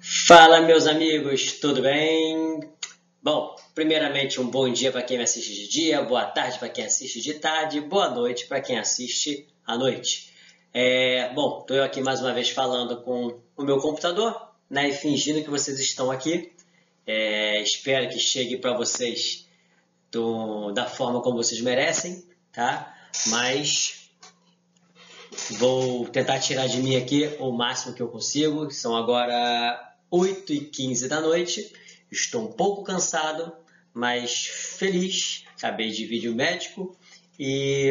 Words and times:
Fala, 0.00 0.60
meus 0.60 0.86
amigos, 0.86 1.58
tudo 1.60 1.82
bem? 1.82 2.60
Bom, 3.22 3.54
primeiramente, 3.74 4.40
um 4.40 4.48
bom 4.48 4.72
dia 4.72 4.90
para 4.90 5.02
quem 5.02 5.16
me 5.16 5.24
assiste 5.24 5.54
de 5.54 5.68
dia, 5.68 6.02
boa 6.02 6.24
tarde 6.24 6.58
para 6.58 6.68
quem 6.68 6.84
assiste 6.84 7.20
de 7.20 7.34
tarde, 7.34 7.80
boa 7.80 8.10
noite 8.10 8.46
para 8.46 8.60
quem 8.60 8.78
assiste 8.78 9.46
à 9.66 9.76
noite. 9.76 10.32
É, 10.72 11.32
bom, 11.34 11.60
estou 11.60 11.76
eu 11.76 11.84
aqui 11.84 12.00
mais 12.00 12.20
uma 12.20 12.32
vez 12.32 12.50
falando 12.50 13.02
com 13.02 13.40
o 13.56 13.62
meu 13.62 13.78
computador, 13.78 14.50
né, 14.68 14.88
e 14.88 14.92
fingindo 14.92 15.42
que 15.42 15.50
vocês 15.50 15.78
estão 15.78 16.10
aqui. 16.10 16.52
É, 17.06 17.60
espero 17.60 18.08
que 18.08 18.18
chegue 18.18 18.56
para 18.56 18.76
vocês 18.76 19.46
do, 20.10 20.72
da 20.72 20.86
forma 20.86 21.20
como 21.20 21.36
vocês 21.36 21.60
merecem, 21.60 22.24
tá? 22.52 22.94
Mas 23.26 24.01
vou 25.50 26.08
tentar 26.08 26.38
tirar 26.38 26.66
de 26.66 26.80
mim 26.82 26.96
aqui 26.96 27.36
o 27.38 27.52
máximo 27.52 27.94
que 27.94 28.02
eu 28.02 28.08
consigo. 28.08 28.70
São 28.70 28.96
agora 28.96 29.94
8 30.10 30.52
e 30.52 30.60
15 30.60 31.08
da 31.08 31.20
noite. 31.20 31.72
Estou 32.10 32.48
um 32.48 32.52
pouco 32.52 32.82
cansado, 32.82 33.52
mas 33.92 34.46
feliz. 34.46 35.44
Acabei 35.56 35.90
de 35.90 36.06
vídeo 36.06 36.34
médico 36.34 36.96
e 37.38 37.90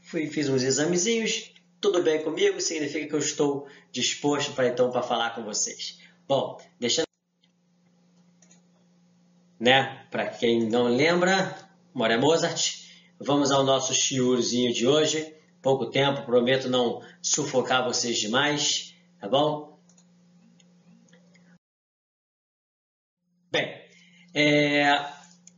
fui, 0.00 0.26
fiz 0.26 0.48
uns 0.48 0.62
examezinhos. 0.62 1.52
Tudo 1.80 2.02
bem 2.02 2.22
comigo, 2.22 2.60
significa 2.60 3.06
que 3.08 3.14
eu 3.14 3.18
estou 3.18 3.66
disposto 3.90 4.52
para 4.52 4.68
então 4.68 4.90
para 4.90 5.02
falar 5.02 5.34
com 5.34 5.42
vocês. 5.42 5.98
Bom, 6.28 6.58
deixando 6.78 7.06
né? 9.62 10.04
Para 10.10 10.26
quem 10.26 10.68
não 10.68 10.88
lembra, 10.88 11.56
Moré 11.94 12.16
Mozart. 12.16 12.82
Vamos 13.20 13.52
ao 13.52 13.62
nosso 13.62 13.94
shiurzinho 13.94 14.74
de 14.74 14.88
hoje. 14.88 15.32
Pouco 15.62 15.86
tempo, 15.86 16.26
prometo 16.26 16.68
não 16.68 17.00
sufocar 17.22 17.84
vocês 17.84 18.18
demais, 18.18 18.96
tá 19.20 19.28
bom? 19.28 19.78
Bem, 23.48 23.80
é, 24.34 24.82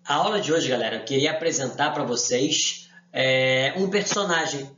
a 0.05 0.15
aula 0.15 0.43
de 0.43 0.53
hoje, 0.53 0.69
galera, 0.69 0.97
eu 0.97 1.05
queria 1.07 1.31
apresentar 1.31 1.91
para 1.95 2.05
vocês 2.05 2.91
é, 3.11 3.73
um 3.79 3.89
personagem, 3.89 4.71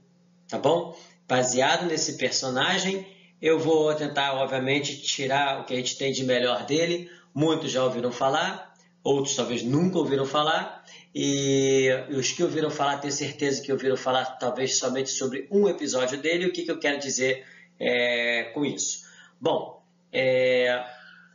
tá 0.49 0.59
bom? 0.59 0.97
Baseado 1.27 1.87
nesse 1.87 2.17
personagem, 2.17 3.05
eu 3.43 3.59
vou 3.59 3.93
tentar, 3.95 4.35
obviamente, 4.35 5.03
tirar 5.03 5.61
o 5.61 5.65
que 5.65 5.75
a 5.75 5.77
gente 5.77 5.99
tem 5.99 6.13
de 6.13 6.23
melhor 6.23 6.65
dele. 6.65 7.11
Muitos 7.35 7.73
já 7.73 7.83
ouviram 7.83 8.13
falar, 8.13 8.66
outros 9.07 9.37
talvez 9.37 9.63
nunca 9.63 9.99
ouviram 9.99 10.27
falar, 10.27 10.85
e 11.15 11.89
os 12.11 12.33
que 12.33 12.43
ouviram 12.43 12.71
falar, 12.71 12.99
tenho 12.99 13.13
certeza 13.13 13.63
que 13.63 13.73
ouviram 13.73 13.97
falar 13.97 14.25
talvez 14.37 14.79
somente 14.79 15.11
sobre 15.11 15.49
um 15.51 15.69
episódio 15.69 16.19
dele. 16.19 16.47
O 16.47 16.53
que, 16.53 16.63
que 16.63 16.71
eu 16.71 16.79
quero 16.79 16.99
dizer 16.99 17.47
é, 17.81 18.51
com 18.53 18.65
isso? 18.65 19.07
Bom, 19.41 19.83
é, 20.13 20.85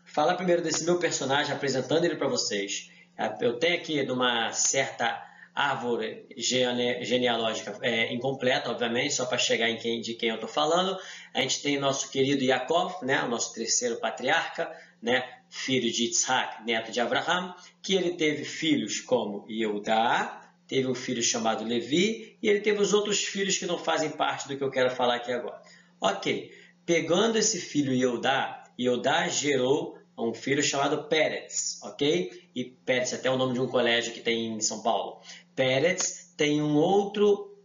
falar 0.06 0.36
primeiro 0.36 0.62
desse 0.62 0.84
meu 0.84 1.00
personagem, 1.00 1.54
apresentando 1.54 2.06
ele 2.06 2.16
para 2.16 2.28
vocês. 2.28 2.92
Eu 3.40 3.58
tenho 3.58 3.76
aqui 3.76 4.04
de 4.06 4.12
uma 4.12 4.52
certa 4.52 5.24
árvore 5.54 6.26
gene, 6.38 7.04
genealógica 7.04 7.78
é, 7.82 8.14
incompleta, 8.14 8.70
obviamente, 8.70 9.14
só 9.14 9.26
para 9.26 9.38
chegar 9.38 9.70
em 9.70 9.78
quem, 9.78 10.00
de 10.00 10.14
quem 10.14 10.30
eu 10.30 10.36
estou 10.36 10.50
falando. 10.50 10.98
A 11.34 11.42
gente 11.42 11.62
tem 11.62 11.80
nosso 11.80 12.10
querido 12.10 12.44
Yaakov, 12.44 13.04
né, 13.04 13.24
o 13.24 13.28
nosso 13.28 13.54
terceiro 13.54 13.98
patriarca, 13.98 14.72
né, 15.02 15.24
filho 15.52 15.92
de 15.92 16.06
Isaac, 16.06 16.64
neto 16.64 16.92
de 16.92 17.02
Abraham, 17.02 17.54
que 17.84 17.94
ele 17.94 18.14
teve 18.14 18.46
filhos 18.46 19.02
como 19.02 19.46
Yehudá, 19.50 20.50
teve 20.66 20.88
um 20.88 20.96
filho 20.96 21.22
chamado 21.22 21.66
Levi, 21.66 22.38
e 22.42 22.48
ele 22.48 22.62
teve 22.62 22.82
os 22.82 22.94
outros 22.94 23.22
filhos 23.22 23.58
que 23.58 23.66
não 23.66 23.78
fazem 23.78 24.10
parte 24.10 24.48
do 24.48 24.58
que 24.58 24.64
eu 24.64 24.72
quero 24.72 24.90
falar 24.90 25.16
aqui 25.16 25.32
agora. 25.32 25.62
Ok, 26.00 26.52
pegando 26.86 27.38
esse 27.38 27.60
filho 27.60 27.94
Yehudá, 27.94 28.64
Yehudá 28.80 29.28
gerou 29.28 30.00
um 30.18 30.34
filho 30.34 30.64
chamado 30.64 31.10
Pérez, 31.10 31.80
ok? 31.84 32.50
E 32.56 32.64
Pérez 32.64 33.12
é 33.12 33.18
até 33.18 33.30
o 33.30 33.38
nome 33.38 33.54
de 33.54 33.60
um 33.60 33.68
colégio 33.68 34.14
que 34.14 34.22
tem 34.22 34.54
em 34.54 34.62
São 34.62 34.82
Paulo. 34.82 35.20
Pérez 35.54 36.34
tem 36.38 36.62
um 36.62 36.76
outro 36.78 37.58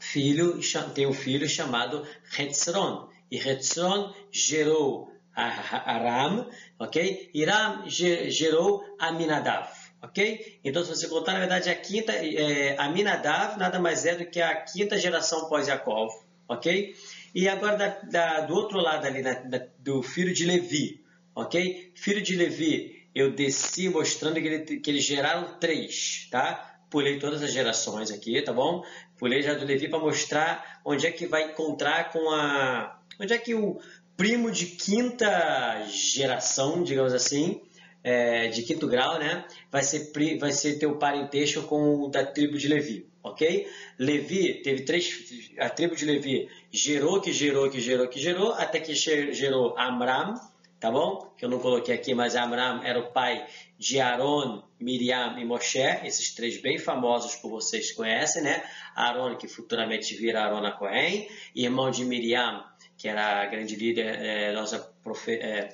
filho, 0.00 0.58
tem 0.94 1.06
um 1.06 1.12
filho 1.12 1.48
chamado 1.48 2.04
Hetzron. 2.36 3.08
E 3.30 3.38
Hetzron 3.38 4.12
gerou 4.30 5.11
Aram, 5.34 6.48
ok? 6.78 7.30
Iram 7.32 7.88
gerou 7.88 8.84
Aminadav, 8.98 9.68
ok? 10.02 10.60
Então, 10.62 10.84
se 10.84 10.90
você 10.90 11.08
contar, 11.08 11.32
na 11.32 11.40
verdade, 11.40 11.70
a 11.70 11.74
quinta, 11.74 12.12
é, 12.12 12.76
Aminadav 12.78 13.58
nada 13.58 13.78
mais 13.78 14.04
é 14.04 14.14
do 14.14 14.26
que 14.26 14.40
a 14.40 14.54
quinta 14.56 14.98
geração 14.98 15.48
pós-Yaakov, 15.48 16.10
ok? 16.48 16.94
E 17.34 17.48
agora, 17.48 17.76
da, 17.76 17.88
da, 17.88 18.40
do 18.42 18.54
outro 18.54 18.78
lado 18.78 19.06
ali, 19.06 19.22
da, 19.22 19.66
do 19.78 20.02
filho 20.02 20.34
de 20.34 20.44
Levi, 20.44 21.02
ok? 21.34 21.92
Filho 21.94 22.20
de 22.20 22.36
Levi, 22.36 23.06
eu 23.14 23.30
desci 23.30 23.88
mostrando 23.88 24.34
que, 24.34 24.46
ele, 24.46 24.80
que 24.80 24.90
eles 24.90 25.04
geraram 25.04 25.58
três, 25.58 26.28
tá? 26.30 26.76
Pulei 26.90 27.18
todas 27.18 27.42
as 27.42 27.52
gerações 27.52 28.10
aqui, 28.10 28.40
tá 28.42 28.52
bom? 28.52 28.84
Pulei 29.18 29.40
já 29.40 29.54
do 29.54 29.64
Levi 29.64 29.88
para 29.88 29.98
mostrar 29.98 30.80
onde 30.84 31.06
é 31.06 31.10
que 31.10 31.26
vai 31.26 31.50
encontrar 31.50 32.10
com 32.12 32.30
a... 32.30 32.98
Onde 33.18 33.32
é 33.32 33.38
que 33.38 33.54
o 33.54 33.80
primo 34.16 34.50
de 34.50 34.66
quinta 34.66 35.84
geração, 35.88 36.82
digamos 36.82 37.12
assim, 37.12 37.60
é, 38.02 38.48
de 38.48 38.62
quinto 38.62 38.86
grau, 38.86 39.18
né? 39.18 39.44
Vai 39.70 39.82
ser, 39.82 40.10
vai 40.38 40.52
ser 40.52 40.78
teu 40.78 40.96
parentesco 40.96 41.62
com 41.62 42.02
o 42.02 42.08
da 42.08 42.24
tribo 42.24 42.58
de 42.58 42.68
Levi, 42.68 43.06
ok? 43.22 43.68
Levi 43.98 44.62
teve 44.62 44.82
três, 44.82 45.52
a 45.58 45.68
tribo 45.68 45.94
de 45.94 46.04
Levi 46.04 46.48
gerou, 46.70 47.20
que 47.20 47.32
gerou, 47.32 47.70
que 47.70 47.80
gerou, 47.80 48.08
que 48.08 48.20
gerou, 48.20 48.52
até 48.52 48.80
que 48.80 48.94
gerou 48.94 49.78
Amram, 49.78 50.34
tá 50.80 50.90
bom? 50.90 51.32
Que 51.36 51.44
eu 51.44 51.48
não 51.48 51.60
coloquei 51.60 51.94
aqui, 51.94 52.12
mas 52.12 52.34
Amram 52.34 52.82
era 52.82 52.98
o 52.98 53.12
pai 53.12 53.46
de 53.78 54.00
Aaron, 54.00 54.64
Miriam 54.80 55.38
e 55.38 55.44
Moshe, 55.44 55.78
esses 56.04 56.34
três 56.34 56.60
bem 56.60 56.78
famosos 56.78 57.36
que 57.36 57.48
vocês 57.48 57.92
conhecem, 57.92 58.42
né? 58.42 58.64
Aaron, 58.96 59.36
que 59.36 59.46
futuramente 59.46 60.14
vira 60.16 60.42
Aaron 60.42 60.68
Cohen, 60.72 61.28
irmão 61.54 61.90
de 61.90 62.04
Miriam, 62.04 62.64
que 63.02 63.08
era 63.08 63.42
a 63.42 63.46
grande 63.46 63.74
líder, 63.74 64.14
é, 64.22 64.52
nossa 64.52 64.78
profe, 65.02 65.32
é, 65.32 65.70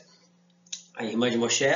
a 0.94 1.04
irmã 1.04 1.30
de 1.30 1.36
Moshe, 1.36 1.66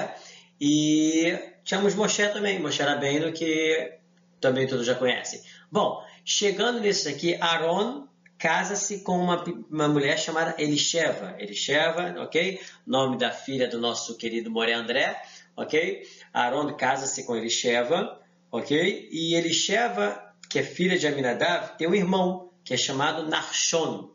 e 0.58 1.38
tínhamos 1.62 1.94
Moshe 1.94 2.26
também, 2.28 2.58
Moshe 2.58 2.82
Rabbeinu, 2.82 3.30
que 3.34 3.98
também 4.40 4.66
todos 4.66 4.86
já 4.86 4.94
conhecem. 4.94 5.42
Bom, 5.70 6.02
chegando 6.24 6.80
nisso 6.80 7.06
aqui, 7.06 7.36
Aaron 7.38 8.08
casa-se 8.38 9.00
com 9.00 9.18
uma, 9.18 9.44
uma 9.70 9.88
mulher 9.88 10.18
chamada 10.18 10.54
Elisheva. 10.56 11.36
Elisheva, 11.38 12.14
ok? 12.22 12.58
Nome 12.86 13.18
da 13.18 13.30
filha 13.30 13.68
do 13.68 13.78
nosso 13.78 14.16
querido 14.16 14.50
Moré 14.50 14.72
André, 14.72 15.20
ok? 15.54 16.02
Aaron 16.32 16.72
casa-se 16.78 17.26
com 17.26 17.36
Elisheva, 17.36 18.18
ok? 18.50 19.10
E 19.12 19.34
Elisheva, 19.34 20.32
que 20.48 20.60
é 20.60 20.62
filha 20.62 20.98
de 20.98 21.06
Aminadav, 21.06 21.76
tem 21.76 21.86
um 21.86 21.94
irmão 21.94 22.50
que 22.64 22.72
é 22.72 22.76
chamado 22.78 23.28
Narshon, 23.28 24.10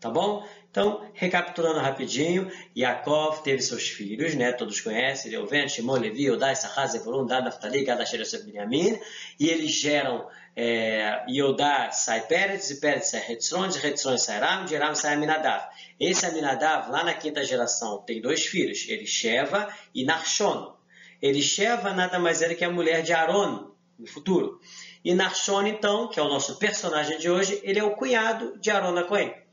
tá 0.00 0.10
bom? 0.10 0.44
Então, 0.74 1.08
recapitulando 1.14 1.78
rapidinho, 1.78 2.50
Yaakov 2.76 3.44
teve 3.44 3.62
seus 3.62 3.88
filhos, 3.88 4.34
né? 4.34 4.50
Todos 4.50 4.80
conhecem, 4.80 5.30
Reuven, 5.30 5.68
Shimon, 5.68 5.98
Levi, 5.98 6.28
Odai, 6.28 6.52
Issachar, 6.52 6.88
Zebulun, 6.88 7.26
Dan, 7.26 7.42
Naftali, 7.42 7.84
Gad, 7.84 8.02
Asher, 8.02 8.18
Yosef, 8.18 8.42
Binyamin, 8.44 8.98
e 9.38 9.50
eles 9.50 9.70
geram 9.70 10.26
é, 10.56 11.24
Yodá 11.28 11.92
sai 11.92 12.22
Pérez, 12.22 12.72
e 12.72 12.80
Pérez 12.80 13.06
sai 13.06 13.22
Hetzron, 13.30 13.68
de 13.68 13.86
Hetzron 13.86 14.18
sai 14.18 14.40
Ram, 14.40 14.64
de 14.64 14.76
Ram 14.76 14.96
sai 14.96 15.14
Aminadav. 15.14 15.62
Esse 16.00 16.26
Aminadav, 16.26 16.90
lá 16.90 17.04
na 17.04 17.14
quinta 17.14 17.44
geração, 17.44 17.98
tem 17.98 18.20
dois 18.20 18.44
filhos, 18.44 18.84
Elisheva 18.88 19.68
e 19.94 20.04
Narshon. 20.04 20.74
Elisheva 21.22 21.92
nada 21.92 22.18
mais 22.18 22.42
era 22.42 22.52
que 22.52 22.64
a 22.64 22.68
mulher 22.68 23.04
de 23.04 23.12
Aaron, 23.12 23.70
no 23.96 24.08
futuro. 24.08 24.58
E 25.04 25.14
Narshon, 25.14 25.68
então, 25.68 26.08
que 26.08 26.18
é 26.18 26.22
o 26.24 26.28
nosso 26.28 26.58
personagem 26.58 27.16
de 27.16 27.30
hoje, 27.30 27.60
ele 27.62 27.78
é 27.78 27.84
o 27.84 27.94
cunhado 27.94 28.58
de 28.58 28.72
Aaron 28.72 29.00
Cohen. 29.04 29.43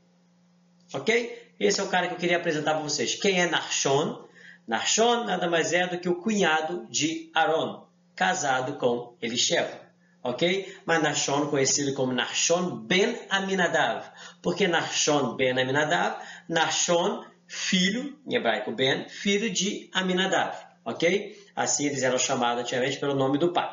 Ok? 0.92 1.52
Esse 1.58 1.80
é 1.80 1.82
o 1.82 1.88
cara 1.88 2.08
que 2.08 2.14
eu 2.14 2.18
queria 2.18 2.36
apresentar 2.36 2.74
para 2.74 2.82
vocês. 2.82 3.14
Quem 3.14 3.40
é 3.40 3.46
Narshon? 3.46 4.24
Narshon 4.66 5.24
nada 5.24 5.48
mais 5.48 5.72
é 5.72 5.86
do 5.86 5.98
que 5.98 6.08
o 6.08 6.16
cunhado 6.16 6.86
de 6.88 7.30
Aaron, 7.34 7.86
casado 8.14 8.74
com 8.78 9.16
Elisheva 9.20 9.82
ok? 10.22 10.74
Mas 10.86 11.02
Nashon, 11.02 11.48
conhecido 11.48 11.94
como 11.94 12.12
Nashon 12.12 12.76
ben 12.86 13.18
Aminadav. 13.28 14.04
Por 14.40 14.56
que 14.56 14.68
Nashon 14.68 15.36
ben 15.36 15.58
Aminadav? 15.58 16.18
Nashon, 16.48 17.24
filho, 17.46 18.18
em 18.26 18.36
hebraico 18.36 18.72
ben, 18.72 19.08
filho 19.08 19.50
de 19.50 19.90
Aminadav, 19.92 20.56
ok? 20.84 21.36
Assim 21.54 21.86
eles 21.86 22.02
eram 22.02 22.18
chamados 22.18 22.62
antigamente 22.62 22.98
pelo 22.98 23.14
nome 23.14 23.38
do 23.38 23.52
pai. 23.52 23.68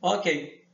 Ok. 0.00 0.64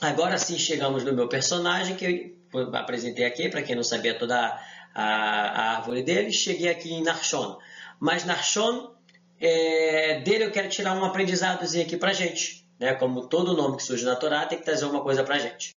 Agora 0.00 0.38
sim 0.38 0.58
chegamos 0.58 1.04
no 1.04 1.12
meu 1.12 1.28
personagem, 1.28 1.94
que 1.94 2.34
eu 2.52 2.74
apresentei 2.74 3.24
aqui, 3.24 3.48
para 3.48 3.62
quem 3.62 3.76
não 3.76 3.84
sabia 3.84 4.18
toda 4.18 4.58
a, 4.94 5.04
a, 5.04 5.76
árvore 5.76 6.02
dele, 6.02 6.32
cheguei 6.32 6.68
aqui 6.68 6.92
em 6.92 7.02
Narshon. 7.02 7.58
Mas 7.98 8.24
Narshon, 8.24 8.94
é, 9.40 10.20
dele 10.20 10.44
eu 10.44 10.50
quero 10.50 10.68
tirar 10.68 10.94
um 10.94 11.04
aprendizadozinho 11.04 11.84
aqui 11.84 11.96
para 11.96 12.12
gente 12.12 12.60
né? 12.80 12.94
Como 12.94 13.28
todo 13.28 13.54
nome 13.54 13.76
que 13.76 13.82
surge 13.82 14.04
na 14.04 14.16
Torá, 14.16 14.46
tem 14.46 14.58
que 14.58 14.64
trazer 14.64 14.86
uma 14.86 15.02
coisa 15.02 15.22
para 15.22 15.36
a 15.36 15.38
gente. 15.38 15.72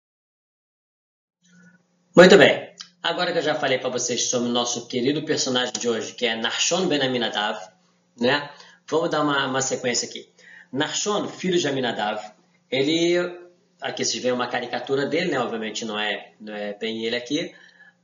Muito 2.16 2.38
bem. 2.38 2.72
Agora 3.02 3.32
que 3.32 3.40
eu 3.40 3.44
já 3.44 3.56
falei 3.56 3.80
para 3.80 3.90
vocês 3.90 4.30
sobre 4.30 4.48
o 4.48 4.52
nosso 4.52 4.88
querido 4.88 5.24
personagem 5.24 5.74
de 5.74 5.90
hoje, 5.90 6.14
que 6.14 6.28
é 6.28 6.36
Narshon 6.36 6.88
Ben 6.88 7.02
Aminadav, 7.02 7.60
né? 8.20 8.52
Vamos 8.88 9.10
dar 9.10 9.24
uma, 9.24 9.48
uma 9.48 9.62
sequência 9.62 10.08
aqui. 10.08 10.30
Narshon, 10.72 11.28
filho 11.28 11.58
de 11.58 11.68
Aminadav, 11.68 12.22
ele, 12.70 13.18
aqui 13.82 14.06
vocês 14.06 14.22
veem 14.22 14.36
uma 14.36 14.48
caricatura 14.48 15.08
dele, 15.08 15.32
né? 15.32 15.40
Obviamente 15.40 15.84
não 15.84 15.98
é, 15.98 16.34
não 16.40 16.54
é 16.54 16.74
bem 16.76 17.04
ele 17.04 17.16
aqui, 17.16 17.56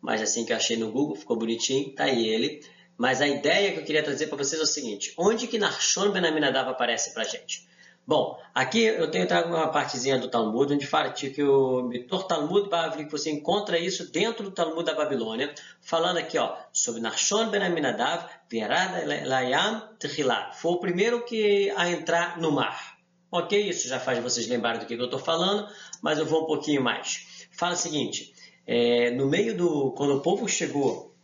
mas 0.02 0.22
assim 0.22 0.46
que 0.46 0.54
eu 0.54 0.58
achei 0.58 0.78
no 0.78 0.92
Google, 0.92 1.16
ficou 1.16 1.38
bonitinho, 1.38 1.94
tá 1.94 2.06
aí 2.06 2.28
ele. 2.28 2.62
Mas 2.98 3.22
a 3.22 3.28
ideia 3.28 3.74
que 3.74 3.80
eu 3.80 3.84
queria 3.84 4.04
trazer 4.04 4.28
para 4.28 4.38
vocês 4.38 4.60
é 4.60 4.64
o 4.64 4.68
seguinte: 4.68 5.14
onde 5.18 5.48
que 5.48 5.60
Narshon 5.60 6.12
Ben 6.12 6.26
Aminadav 6.26 6.70
aparece 6.70 7.14
para 7.14 7.24
gente? 7.24 7.68
Bom, 8.08 8.40
aqui 8.56 8.84
eu 8.84 9.12
tenho 9.12 9.28
trago 9.28 9.50
uma 9.50 9.68
partezinha 9.68 10.18
do 10.18 10.30
Talmud, 10.30 10.74
onde 10.74 10.88
fala 10.88 11.12
que 11.12 11.44
o 11.44 11.82
Mitor 11.84 12.24
Talmud 12.24 12.70
Bavli, 12.70 13.04
que 13.04 13.12
você 13.12 13.30
encontra 13.30 13.78
isso 13.78 14.10
dentro 14.10 14.46
do 14.46 14.52
Talmud 14.52 14.86
da 14.86 14.94
Babilônia, 14.94 15.54
falando 15.82 16.16
aqui 16.16 16.38
ó, 16.38 16.56
sobre 16.72 17.02
Narshon 17.02 17.50
ben 17.50 17.62
Aminadav, 17.62 18.30
Verada 18.50 19.04
Layam 19.06 19.90
Tehilá. 20.00 20.54
Foi 20.54 20.72
o 20.72 20.80
primeiro 20.80 21.26
que 21.26 21.70
a 21.76 21.90
entrar 21.90 22.40
no 22.40 22.50
mar. 22.50 22.98
Ok? 23.30 23.70
Isso 23.70 23.90
já 23.90 24.00
faz 24.00 24.24
vocês 24.24 24.48
lembrarem 24.48 24.80
do 24.80 24.86
que 24.86 24.94
eu 24.94 25.04
estou 25.04 25.20
falando, 25.20 25.68
mas 26.02 26.18
eu 26.18 26.26
vou 26.26 26.44
um 26.44 26.48
pouquinho 26.48 26.82
mais. 26.82 27.48
Fala 27.52 27.74
o 27.74 27.78
seguinte, 27.78 28.34
é, 28.68 29.10
no 29.12 29.28
meio 29.28 29.56
do... 29.56 29.92
quando 29.94 30.18
o 30.18 30.22
povo 30.22 30.48
chegou 30.48 31.16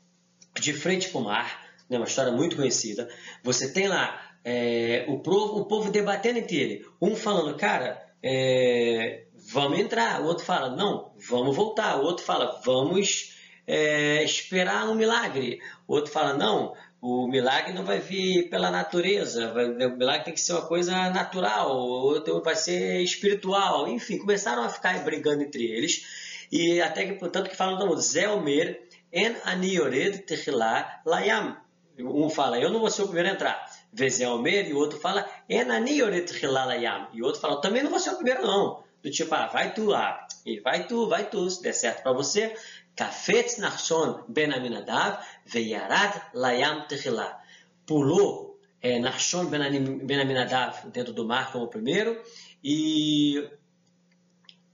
de 0.60 0.74
frente 0.74 1.10
para 1.10 1.20
o 1.20 1.24
mar, 1.24 1.62
né, 1.90 1.98
uma 1.98 2.08
história 2.08 2.32
muito 2.32 2.56
conhecida, 2.56 3.10
você 3.44 3.72
tem 3.72 3.88
lá 3.88 4.20
é, 4.44 5.06
o, 5.08 5.20
povo, 5.20 5.60
o 5.60 5.66
povo 5.66 5.92
debatendo 5.92 6.40
entre 6.40 6.58
ele. 6.58 6.86
Um 7.02 7.16
falando, 7.16 7.56
cara, 7.58 8.02
é, 8.22 9.26
vamos 9.52 9.80
entrar. 9.80 10.22
O 10.22 10.26
outro 10.26 10.46
fala, 10.46 10.76
não, 10.76 11.14
vamos 11.18 11.56
voltar. 11.56 12.00
O 12.00 12.04
outro 12.04 12.26
fala, 12.26 12.62
vamos 12.64 13.36
é, 13.68 14.24
esperar 14.24 14.90
um 14.90 14.96
milagre. 14.96 15.60
O 15.88 15.94
outro 15.94 16.12
fala, 16.12 16.34
não, 16.34 16.74
o 17.02 17.28
milagre 17.28 17.74
não 17.74 17.84
vai 17.84 18.00
vir 18.00 18.50
pela 18.50 18.72
natureza, 18.72 19.52
vai, 19.52 19.66
o 19.66 19.98
milagre 19.98 20.26
tem 20.26 20.34
que 20.34 20.40
ser 20.40 20.54
uma 20.54 20.66
coisa 20.66 21.10
natural, 21.10 21.76
o 21.76 22.06
outro 22.06 22.42
vai 22.42 22.56
ser 22.56 23.02
espiritual. 23.02 23.88
Enfim, 23.88 24.18
começaram 24.18 24.64
a 24.64 24.70
ficar 24.70 25.04
brigando 25.04 25.44
entre 25.44 25.66
eles. 25.66 26.06
E 26.54 26.80
até 26.80 27.08
que, 27.08 27.14
portanto, 27.14 27.50
que 27.50 27.56
falam, 27.56 27.80
não, 27.80 27.98
Zelmer 27.98 28.88
en 29.12 29.36
aniored 29.44 30.20
techilá 30.20 31.02
layam. 31.04 31.58
Um 32.00 32.30
fala, 32.30 32.60
eu 32.60 32.70
não 32.70 32.80
vou 32.80 32.92
ser 32.92 33.02
o 33.02 33.06
primeiro 33.06 33.30
a 33.30 33.34
entrar. 33.34 33.66
Vezelmer, 33.92 34.68
e 34.70 34.74
o 34.74 34.78
outro 34.78 35.00
fala, 35.00 35.28
Enanioret 35.50 36.32
Hilalayam. 36.32 37.08
E 37.12 37.22
o 37.24 37.26
outro 37.26 37.42
fala, 37.42 37.60
também 37.60 37.82
não 37.82 37.90
vou 37.90 38.00
ser 38.00 38.12
o 38.12 38.16
primeiro, 38.16 38.46
não. 38.46 38.84
Do 39.02 39.10
tipo, 39.10 39.34
ah, 39.34 39.48
vai 39.48 39.74
tu 39.74 39.86
lá. 39.86 40.28
E 40.46 40.60
vai 40.60 40.86
tu, 40.86 41.08
vai 41.08 41.28
tu, 41.28 41.50
se 41.50 41.62
der 41.64 41.74
certo 41.74 42.04
para 42.04 42.14
você. 42.14 42.56
Kafetz 42.96 43.58
Narshon 43.58 44.24
Ben 44.28 44.54
Aminadav, 44.54 45.24
Veyarad 45.46 46.22
Layam 46.36 46.88
Tehilá. 46.88 47.40
Pulou 47.88 48.60
é, 48.80 49.00
Narshon 49.00 49.46
Ben 49.46 50.20
Aminadav 50.22 50.88
dentro 50.92 51.14
do 51.14 51.26
mar 51.26 51.52
como 51.52 51.66
o 51.66 51.70
primeiro. 51.70 52.22
E, 52.64 53.50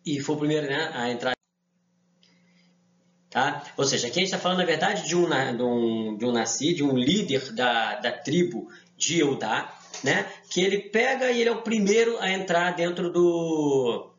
e 0.05 0.19
foi 0.19 0.35
o 0.35 0.39
primeiro 0.39 0.67
né, 0.67 0.91
a 0.93 1.09
entrar. 1.09 1.38
Tá? 3.29 3.63
Ou 3.77 3.85
seja, 3.85 4.07
aqui 4.07 4.19
a 4.19 4.21
gente 4.21 4.33
está 4.33 4.39
falando, 4.39 4.57
na 4.57 4.65
verdade, 4.65 5.07
de 5.07 5.15
um, 5.15 5.29
de 5.29 5.63
um, 5.63 6.17
de 6.17 6.25
um 6.25 6.31
nasci, 6.31 6.73
de 6.73 6.83
um 6.83 6.97
líder 6.97 7.53
da, 7.53 7.95
da 7.95 8.11
tribo 8.11 8.67
de 8.97 9.19
Eudá, 9.19 9.71
né? 10.03 10.27
que 10.49 10.61
ele 10.61 10.79
pega 10.79 11.29
e 11.29 11.41
ele 11.41 11.49
é 11.49 11.51
o 11.51 11.61
primeiro 11.61 12.17
a 12.19 12.31
entrar 12.31 12.71
dentro 12.71 13.11
do, 13.11 14.11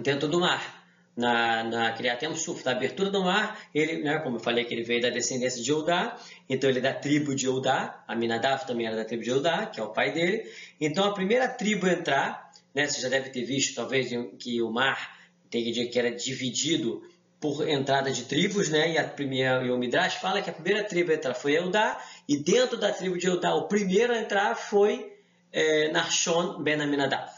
dentro 0.00 0.26
do 0.28 0.40
mar. 0.40 0.82
Na, 1.16 1.62
na 1.62 1.92
Criatem 1.92 2.34
Suf, 2.34 2.64
da 2.64 2.72
abertura 2.72 3.08
do 3.08 3.22
mar, 3.22 3.56
ele, 3.72 4.02
né, 4.02 4.18
como 4.18 4.34
eu 4.34 4.40
falei 4.40 4.64
que 4.64 4.74
ele 4.74 4.82
veio 4.82 5.00
da 5.00 5.10
descendência 5.10 5.62
de 5.62 5.70
Eudá, 5.70 6.18
então 6.48 6.68
ele 6.68 6.80
é 6.80 6.82
da 6.82 6.92
tribo 6.92 7.36
de 7.36 7.46
Eudá, 7.46 8.02
Aminadab 8.08 8.66
também 8.66 8.88
era 8.88 8.96
da 8.96 9.04
tribo 9.04 9.22
de 9.22 9.30
Eudá, 9.30 9.64
que 9.66 9.78
é 9.78 9.82
o 9.84 9.92
pai 9.92 10.10
dele. 10.10 10.42
Então 10.80 11.04
a 11.04 11.14
primeira 11.14 11.46
tribo 11.46 11.86
a 11.86 11.92
entrar, 11.92 12.50
né, 12.74 12.88
você 12.88 13.00
já 13.00 13.08
deve 13.08 13.30
ter 13.30 13.44
visto 13.44 13.76
talvez 13.76 14.10
que 14.40 14.60
o 14.60 14.72
mar 14.72 15.16
tem 15.48 15.62
que 15.62 15.86
que 15.86 15.98
era 16.00 16.10
dividido 16.10 17.00
por 17.44 17.68
entrada 17.68 18.10
de 18.10 18.24
tribos, 18.24 18.70
né? 18.70 18.92
E 18.92 18.96
a 18.96 19.04
primeira 19.04 19.62
e 19.62 19.70
o 19.70 19.76
Midrash 19.76 20.14
fala 20.14 20.40
que 20.40 20.48
a 20.48 20.52
primeira 20.52 20.82
tribo 20.82 21.10
a 21.10 21.14
entrar 21.14 21.34
foi 21.34 21.54
Eudá 21.54 22.02
e 22.26 22.38
dentro 22.38 22.78
da 22.78 22.90
tribo 22.90 23.18
de 23.18 23.26
Eudá, 23.26 23.54
o 23.54 23.68
primeiro 23.68 24.14
a 24.14 24.18
entrar 24.18 24.54
foi 24.54 25.12
é, 25.52 25.92
Narshon 25.92 26.62
Ben 26.62 26.80
Aminadav. 26.80 27.28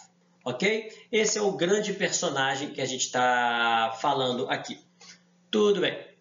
Ok? 0.44 0.92
Esse 1.10 1.38
é 1.38 1.42
o 1.42 1.50
grande 1.50 1.92
personagem 1.92 2.70
que 2.70 2.80
a 2.80 2.86
gente 2.86 3.00
está 3.00 3.98
falando 4.00 4.48
aqui. 4.48 4.78
Tudo 5.50 5.80
bem. 5.80 6.15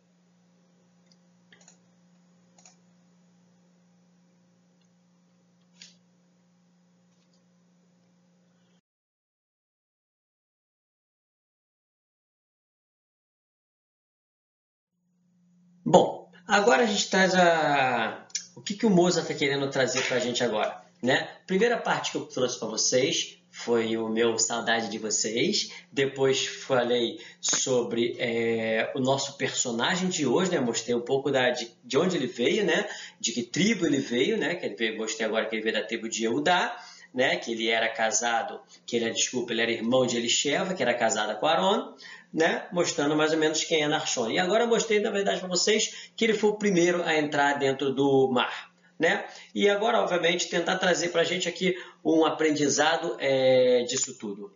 Bom, 15.87 16.27
agora 16.47 16.81
a 16.81 16.85
gente 16.87 17.07
traz 17.11 17.35
a, 17.35 18.25
o 18.55 18.61
que, 18.61 18.73
que 18.73 18.87
o 18.87 18.89
Mozart 18.89 19.29
está 19.29 19.37
querendo 19.37 19.69
trazer 19.69 20.01
para 20.07 20.17
a 20.17 20.19
gente 20.19 20.43
agora? 20.43 20.81
Né? 20.99 21.29
Primeira 21.45 21.77
parte 21.77 22.09
que 22.09 22.17
eu 22.17 22.25
trouxe 22.25 22.57
para 22.57 22.69
vocês 22.69 23.37
foi 23.51 23.95
o 23.95 24.09
meu 24.09 24.39
saudade 24.39 24.89
de 24.89 24.97
vocês. 24.97 25.71
Depois 25.91 26.47
falei 26.47 27.19
sobre 27.39 28.15
é, 28.17 28.91
o 28.95 28.99
nosso 28.99 29.37
personagem 29.37 30.09
de 30.09 30.25
hoje, 30.25 30.51
né? 30.51 30.59
Mostrei 30.59 30.95
um 30.95 31.01
pouco 31.01 31.29
da, 31.31 31.51
de, 31.51 31.71
de, 31.83 31.97
onde 31.99 32.17
ele 32.17 32.27
veio, 32.27 32.65
né? 32.65 32.89
De 33.19 33.31
que 33.31 33.43
tribo 33.43 33.85
ele 33.85 33.99
veio, 33.99 34.37
né? 34.37 34.55
Que 34.55 34.65
ele 34.65 34.75
veio, 34.75 34.97
mostrei 34.97 35.27
agora 35.27 35.45
que 35.45 35.55
ele 35.55 35.61
veio 35.61 35.75
da 35.75 35.83
tribo 35.83 36.09
de 36.09 36.23
Eudá, 36.23 36.75
né? 37.13 37.37
Que 37.37 37.51
ele 37.51 37.69
era 37.69 37.87
casado, 37.87 38.59
que 38.87 38.95
ele, 38.95 39.09
desculpa, 39.11 39.53
ele 39.53 39.61
era 39.61 39.71
irmão 39.71 40.05
de 40.05 40.17
Elisheva, 40.17 40.73
que 40.73 40.81
era 40.81 40.95
casada 40.95 41.35
com 41.35 41.45
Aaron, 41.45 41.95
né? 42.35 42.67
Mostrando 42.69 43.15
mais 43.15 43.31
ou 43.31 43.37
menos 43.37 43.63
quem 43.63 43.81
é 43.81 43.87
Narshon. 43.87 44.29
E 44.29 44.37
agora 44.37 44.65
eu 44.65 44.67
mostrei, 44.67 44.99
na 44.99 45.09
verdade, 45.09 45.39
para 45.39 45.47
vocês 45.47 46.11
que 46.17 46.25
ele 46.25 46.33
foi 46.33 46.49
o 46.49 46.57
primeiro 46.57 47.01
a 47.01 47.17
entrar 47.17 47.53
dentro 47.53 47.93
do 47.93 48.29
mar. 48.29 48.73
Né? 48.99 49.25
E 49.53 49.69
agora, 49.69 50.01
obviamente, 50.01 50.49
tentar 50.49 50.77
trazer 50.77 51.09
para 51.09 51.21
a 51.21 51.23
gente 51.23 51.47
aqui 51.47 51.81
um 52.03 52.25
aprendizado 52.25 53.15
é, 53.19 53.83
disso 53.83 54.17
tudo. 54.17 54.53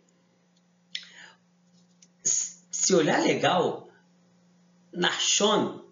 Se 2.22 2.94
olhar 2.94 3.22
legal, 3.22 3.88
Narshon, 4.92 5.82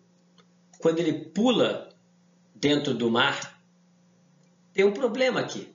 quando 0.79 0.99
ele 0.99 1.13
pula 1.31 1.89
dentro 2.55 2.93
do 2.93 3.11
mar, 3.11 3.59
tem 4.75 4.85
um 4.85 4.93
problema 4.93 5.41
aqui. 5.41 5.75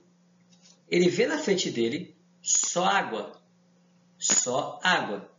Ele 0.88 1.08
vê 1.08 1.26
na 1.26 1.38
frente 1.38 1.70
dele 1.70 2.16
só 2.40 2.84
água. 2.84 3.32
Só 4.16 4.78
água 4.82 5.33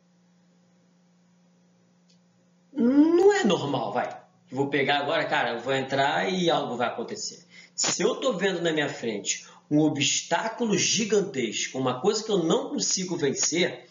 não 2.76 3.34
é 3.34 3.44
normal, 3.44 3.94
vai. 3.94 4.22
Vou 4.52 4.68
pegar 4.70 5.00
agora, 5.00 5.26
cara, 5.26 5.58
vou 5.58 5.74
entrar 5.74 6.32
e 6.32 6.50
algo 6.50 6.78
vai 6.78 6.88
acontecer. 6.88 7.46
Se 7.76 8.04
eu 8.04 8.14
estou 8.14 8.38
vendo 8.38 8.62
na 8.62 8.72
minha 8.72 8.90
frente 8.90 9.46
um 9.70 9.80
obstáculo 9.80 10.78
gigantesco, 10.78 11.78
uma 11.78 12.00
coisa 12.00 12.24
que 12.24 12.32
eu 12.32 12.44
não 12.44 12.70
consigo 12.70 13.18
vencer, 13.18 13.90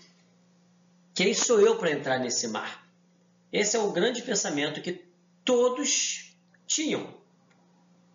quem 1.13 1.35
sou 1.35 1.61
eu 1.61 1.77
para 1.77 1.91
entrar 1.91 2.19
nesse 2.19 2.49
mar? 2.49 2.87
Esse 3.53 3.77
é 3.77 3.81
o 3.81 3.93
grande 3.93 4.23
pensamento 4.23 4.81
que 4.81 5.05
todos 5.45 6.35
tinham. 6.67 7.15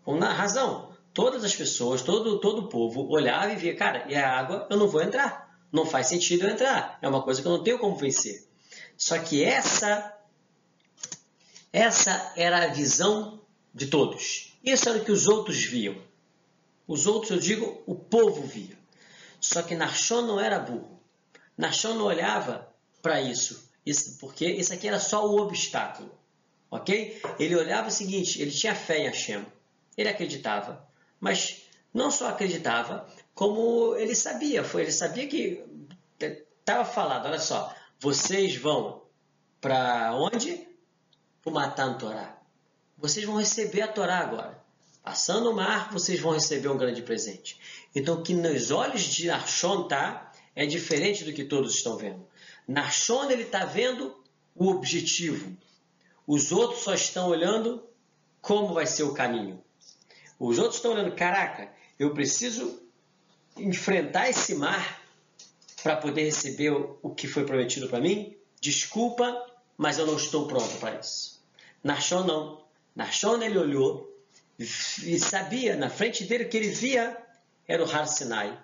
Com 0.03 0.17
razão. 0.19 0.89
Todas 1.13 1.43
as 1.43 1.55
pessoas, 1.55 2.01
todo, 2.01 2.39
todo 2.39 2.61
o 2.61 2.67
povo 2.67 3.09
olhava 3.09 3.51
e 3.51 3.55
via, 3.55 3.75
cara, 3.75 4.05
e 4.07 4.15
a 4.15 4.37
água 4.37 4.67
eu 4.69 4.77
não 4.77 4.87
vou 4.87 5.01
entrar. 5.01 5.57
Não 5.71 5.85
faz 5.85 6.07
sentido 6.07 6.45
eu 6.45 6.49
entrar. 6.49 6.97
É 7.01 7.07
uma 7.07 7.21
coisa 7.21 7.41
que 7.41 7.47
eu 7.47 7.51
não 7.51 7.63
tenho 7.63 7.79
como 7.79 7.95
vencer. 7.95 8.43
Só 8.97 9.17
que 9.19 9.43
essa 9.43 10.18
essa 11.71 12.33
era 12.35 12.63
a 12.65 12.67
visão 12.67 13.41
de 13.73 13.87
todos. 13.87 14.57
Isso 14.63 14.89
era 14.89 14.99
o 14.99 15.05
que 15.05 15.11
os 15.11 15.27
outros 15.27 15.63
viam. 15.63 15.95
Os 16.87 17.05
outros, 17.05 17.31
eu 17.31 17.37
digo, 17.37 17.83
o 17.85 17.95
povo 17.95 18.41
via. 18.43 18.77
Só 19.39 19.61
que 19.61 19.75
Narshon 19.75 20.23
não 20.23 20.39
era 20.39 20.59
burro. 20.59 20.99
Narshon 21.57 21.93
não 21.93 22.05
olhava 22.05 22.67
para 23.01 23.21
isso, 23.21 23.69
isso, 23.85 24.17
porque 24.19 24.45
isso 24.45 24.73
aqui 24.73 24.87
era 24.87 24.99
só 24.99 25.27
o 25.27 25.39
obstáculo. 25.39 26.11
Ok? 26.71 27.21
Ele 27.39 27.55
olhava 27.55 27.87
o 27.87 27.91
seguinte: 27.91 28.41
ele 28.41 28.51
tinha 28.51 28.75
fé 28.75 28.99
em 28.99 29.07
Hashem. 29.07 29.45
Ele 29.97 30.09
acreditava. 30.09 30.87
Mas 31.19 31.63
não 31.93 32.11
só 32.11 32.29
acreditava, 32.29 33.07
como 33.33 33.95
ele 33.95 34.15
sabia. 34.15 34.63
Foi, 34.63 34.83
ele 34.83 34.91
sabia 34.91 35.27
que 35.27 35.63
estava 36.19 36.85
falado: 36.85 37.25
olha 37.25 37.39
só, 37.39 37.73
vocês 37.99 38.55
vão 38.55 39.03
para 39.59 40.15
onde? 40.15 40.68
O 41.45 41.51
Matan 41.51 41.93
Torá. 41.97 42.37
Vocês 42.97 43.25
vão 43.25 43.37
receber 43.37 43.81
a 43.81 43.87
Torá 43.87 44.19
agora. 44.19 44.59
Passando 45.03 45.49
o 45.51 45.55
mar, 45.55 45.91
vocês 45.91 46.19
vão 46.19 46.33
receber 46.33 46.67
um 46.67 46.77
grande 46.77 47.01
presente. 47.01 47.59
Então, 47.95 48.21
que 48.21 48.33
nos 48.33 48.69
olhos 48.71 49.03
de 49.03 49.27
Narshon 49.27 49.87
tá, 49.87 50.31
é 50.55 50.65
diferente 50.65 51.23
do 51.23 51.33
que 51.33 51.45
todos 51.45 51.75
estão 51.75 51.97
vendo. 51.97 52.27
Narshon 52.67 53.31
ele 53.31 53.43
está 53.43 53.65
vendo 53.65 54.15
o 54.55 54.67
objetivo. 54.67 55.57
Os 56.27 56.51
outros 56.51 56.83
só 56.83 56.93
estão 56.93 57.29
olhando 57.29 57.83
como 58.41 58.73
vai 58.73 58.85
ser 58.85 59.03
o 59.03 59.13
caminho. 59.13 59.63
Os 60.37 60.57
outros 60.57 60.75
estão 60.75 60.91
olhando, 60.91 61.15
caraca, 61.15 61.71
eu 61.97 62.13
preciso 62.13 62.81
enfrentar 63.57 64.29
esse 64.29 64.55
mar 64.55 65.01
para 65.81 65.95
poder 65.95 66.23
receber 66.23 66.71
o 66.71 67.09
que 67.09 67.27
foi 67.27 67.45
prometido 67.45 67.87
para 67.89 67.99
mim? 67.99 68.37
Desculpa, 68.61 69.45
mas 69.79 69.97
eu 69.97 70.05
não 70.05 70.17
estou 70.17 70.45
pronto 70.45 70.75
para 70.77 70.99
isso. 70.99 71.39
Nachon 71.81 72.25
não. 72.25 72.61
Nachon 72.93 73.41
ele 73.41 73.57
olhou 73.57 74.13
e 74.59 75.17
sabia 75.17 75.77
na 75.77 75.89
frente 75.89 76.25
dele 76.25 76.43
que 76.43 76.57
ele 76.57 76.67
via 76.67 77.17
era 77.65 77.81
o 77.81 77.89
Har 77.89 78.05
Sinai, 78.05 78.59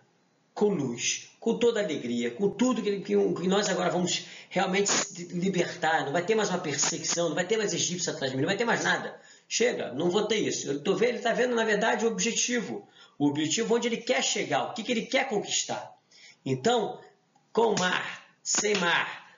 com 0.53 0.67
luz, 0.67 1.29
com 1.39 1.57
toda 1.57 1.79
alegria, 1.79 2.31
com 2.31 2.49
tudo 2.49 2.81
que, 2.81 2.99
que, 2.99 3.15
que, 3.15 3.47
nós 3.47 3.69
agora 3.69 3.89
vamos 3.91 4.25
realmente 4.49 4.91
libertar. 5.31 6.03
Não 6.03 6.11
vai 6.11 6.25
ter 6.25 6.35
mais 6.35 6.49
uma 6.49 6.57
perseguição, 6.57 7.29
não 7.29 7.35
vai 7.35 7.45
ter 7.45 7.55
mais 7.55 7.73
egípcio 7.73 8.11
atrás 8.11 8.31
de 8.31 8.35
mim, 8.35 8.41
não 8.41 8.49
vai 8.49 8.57
ter 8.57 8.65
mais 8.65 8.83
nada. 8.83 9.17
Chega, 9.47 9.93
não 9.93 10.09
vou 10.09 10.25
ter 10.25 10.39
isso. 10.39 10.67
Eu 10.67 10.83
tô 10.83 10.95
vendo, 10.95 11.09
ele 11.09 11.17
está 11.19 11.31
vendo, 11.31 11.55
na 11.55 11.63
verdade, 11.63 12.05
o 12.05 12.09
objetivo. 12.09 12.85
O 13.17 13.27
objetivo 13.27 13.73
onde 13.73 13.87
ele 13.87 13.97
quer 13.97 14.21
chegar, 14.21 14.65
o 14.65 14.73
que, 14.73 14.83
que 14.83 14.91
ele 14.91 15.05
quer 15.05 15.29
conquistar. 15.29 15.95
Então, 16.45 16.99
com 17.53 17.73
mar, 17.79 18.25
sem 18.43 18.75
mar, 18.75 19.31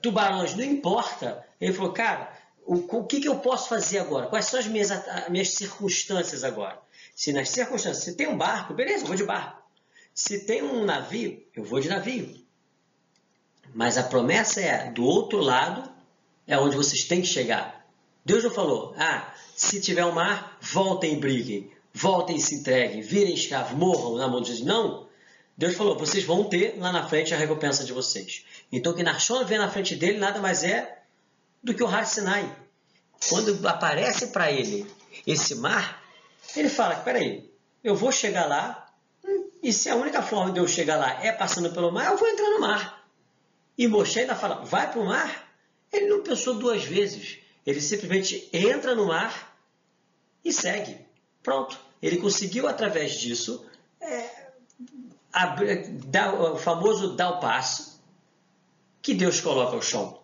tubarões, 0.00 0.54
não 0.54 0.64
importa. 0.64 1.44
Ele 1.60 1.72
falou, 1.72 1.92
cara, 1.92 2.32
o, 2.64 2.74
o 2.98 3.04
que, 3.04 3.20
que 3.20 3.28
eu 3.28 3.38
posso 3.38 3.68
fazer 3.68 3.98
agora? 3.98 4.26
Quais 4.26 4.46
são 4.46 4.58
as 4.58 4.66
minhas, 4.66 4.90
as 4.90 5.28
minhas 5.28 5.50
circunstâncias 5.50 6.44
agora? 6.44 6.78
Se 7.14 7.32
nas 7.32 7.48
circunstâncias, 7.50 8.04
se 8.04 8.16
tem 8.16 8.28
um 8.28 8.36
barco, 8.36 8.74
beleza, 8.74 9.02
eu 9.02 9.08
vou 9.08 9.16
de 9.16 9.24
barco. 9.24 9.62
Se 10.14 10.40
tem 10.40 10.62
um 10.62 10.84
navio, 10.84 11.42
eu 11.54 11.64
vou 11.64 11.80
de 11.80 11.88
navio. 11.88 12.40
Mas 13.74 13.96
a 13.96 14.02
promessa 14.02 14.60
é, 14.60 14.90
do 14.90 15.04
outro 15.04 15.38
lado, 15.38 15.90
é 16.46 16.58
onde 16.58 16.76
vocês 16.76 17.04
têm 17.04 17.22
que 17.22 17.26
chegar. 17.26 17.86
Deus 18.24 18.44
não 18.44 18.50
falou, 18.50 18.94
ah, 18.96 19.32
se 19.56 19.80
tiver 19.80 20.04
um 20.04 20.12
mar, 20.12 20.58
voltem 20.60 21.14
e 21.14 21.16
briguem, 21.16 21.70
voltem 21.92 22.36
e 22.36 22.40
se 22.40 22.56
entreguem, 22.56 23.00
virem 23.00 23.34
escravos, 23.34 23.76
morram 23.76 24.16
na 24.16 24.28
mão 24.28 24.40
de 24.40 24.48
Jesus. 24.48 24.66
Não. 24.66 25.08
Deus 25.56 25.74
falou, 25.74 25.98
vocês 25.98 26.24
vão 26.24 26.44
ter 26.44 26.76
lá 26.78 26.90
na 26.90 27.08
frente 27.08 27.34
a 27.34 27.36
recompensa 27.36 27.84
de 27.84 27.92
vocês. 27.92 28.44
Então 28.70 28.92
o 28.92 28.94
que 28.94 29.02
Nachon 29.02 29.44
vê 29.44 29.58
na 29.58 29.70
frente 29.70 29.94
dele 29.94 30.18
nada 30.18 30.40
mais 30.40 30.64
é 30.64 31.02
do 31.62 31.74
que 31.74 31.82
o 31.82 31.86
Har 31.86 32.06
Sinai. 32.06 32.56
Quando 33.28 33.68
aparece 33.68 34.28
para 34.28 34.50
ele 34.50 34.86
esse 35.26 35.54
mar, 35.54 36.02
ele 36.56 36.68
fala, 36.68 36.96
peraí, 36.96 37.50
eu 37.84 37.94
vou 37.94 38.10
chegar 38.10 38.46
lá, 38.46 38.90
e 39.62 39.72
se 39.72 39.88
a 39.88 39.94
única 39.94 40.22
forma 40.22 40.52
de 40.52 40.58
eu 40.58 40.66
chegar 40.66 40.96
lá 40.96 41.22
é 41.24 41.30
passando 41.30 41.70
pelo 41.70 41.92
mar, 41.92 42.10
eu 42.10 42.16
vou 42.16 42.28
entrar 42.28 42.50
no 42.50 42.60
mar. 42.60 43.06
E 43.78 43.86
Moshe 43.86 44.20
ainda 44.20 44.34
fala, 44.34 44.64
vai 44.64 44.90
para 44.90 45.00
o 45.00 45.06
mar? 45.06 45.48
Ele 45.92 46.06
não 46.06 46.22
pensou 46.22 46.54
duas 46.54 46.84
vezes. 46.84 47.38
Ele 47.64 47.80
simplesmente 47.80 48.48
entra 48.52 48.94
no 48.94 49.06
mar 49.06 49.56
e 50.44 50.52
segue. 50.52 50.98
Pronto. 51.42 51.78
Ele 52.02 52.16
conseguiu, 52.16 52.66
através 52.66 53.12
disso, 53.12 53.64
é, 54.00 54.48
o 55.34 56.56
famoso 56.56 57.16
dar 57.16 57.30
o 57.30 57.40
passo 57.40 58.00
que 59.00 59.14
Deus 59.14 59.40
coloca 59.40 59.74
ao 59.74 59.82
chão. 59.82 60.20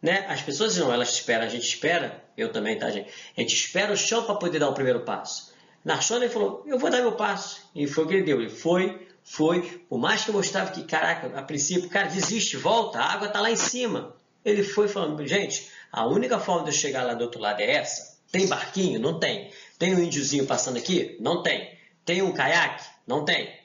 Né? 0.00 0.24
As 0.28 0.40
pessoas 0.40 0.76
não, 0.76 0.92
elas 0.92 1.10
esperam, 1.10 1.44
a 1.44 1.48
gente 1.48 1.66
espera, 1.66 2.24
eu 2.36 2.50
também, 2.50 2.78
tá, 2.78 2.90
gente? 2.90 3.10
A 3.36 3.40
gente 3.40 3.54
espera 3.54 3.92
o 3.92 3.96
chão 3.96 4.24
para 4.24 4.34
poder 4.36 4.58
dar 4.58 4.68
o 4.68 4.74
primeiro 4.74 5.00
passo. 5.00 5.52
Ele 5.84 6.28
falou, 6.28 6.62
eu 6.66 6.78
vou 6.78 6.90
dar 6.90 7.00
meu 7.00 7.12
passo. 7.12 7.62
E 7.74 7.86
foi 7.86 8.04
o 8.04 8.06
que 8.06 8.14
ele 8.14 8.22
deu. 8.22 8.40
Ele 8.40 8.50
foi, 8.50 9.06
foi, 9.22 9.62
por 9.88 9.98
mais 9.98 10.24
que 10.24 10.30
eu 10.30 10.34
mostrava 10.34 10.70
que, 10.70 10.84
caraca, 10.84 11.38
a 11.38 11.42
princípio, 11.42 11.88
cara, 11.90 12.08
desiste, 12.08 12.56
volta, 12.56 12.98
a 12.98 13.12
água 13.12 13.28
está 13.28 13.40
lá 13.40 13.50
em 13.50 13.56
cima. 13.56 14.14
Ele 14.44 14.62
foi 14.62 14.88
falando, 14.88 15.26
gente, 15.26 15.70
a 15.92 16.06
única 16.06 16.38
forma 16.38 16.64
de 16.64 16.70
eu 16.70 16.74
chegar 16.74 17.02
lá 17.02 17.14
do 17.14 17.24
outro 17.24 17.40
lado 17.40 17.60
é 17.60 17.70
essa. 17.70 18.18
Tem 18.30 18.46
barquinho? 18.46 19.00
Não 19.00 19.18
tem. 19.18 19.50
Tem 19.78 19.94
um 19.94 19.98
índiozinho 19.98 20.46
passando 20.46 20.76
aqui? 20.76 21.16
Não 21.20 21.42
tem. 21.42 21.78
Tem 22.04 22.22
um 22.22 22.32
caiaque? 22.32 22.84
Não 23.06 23.24
tem. 23.24 23.59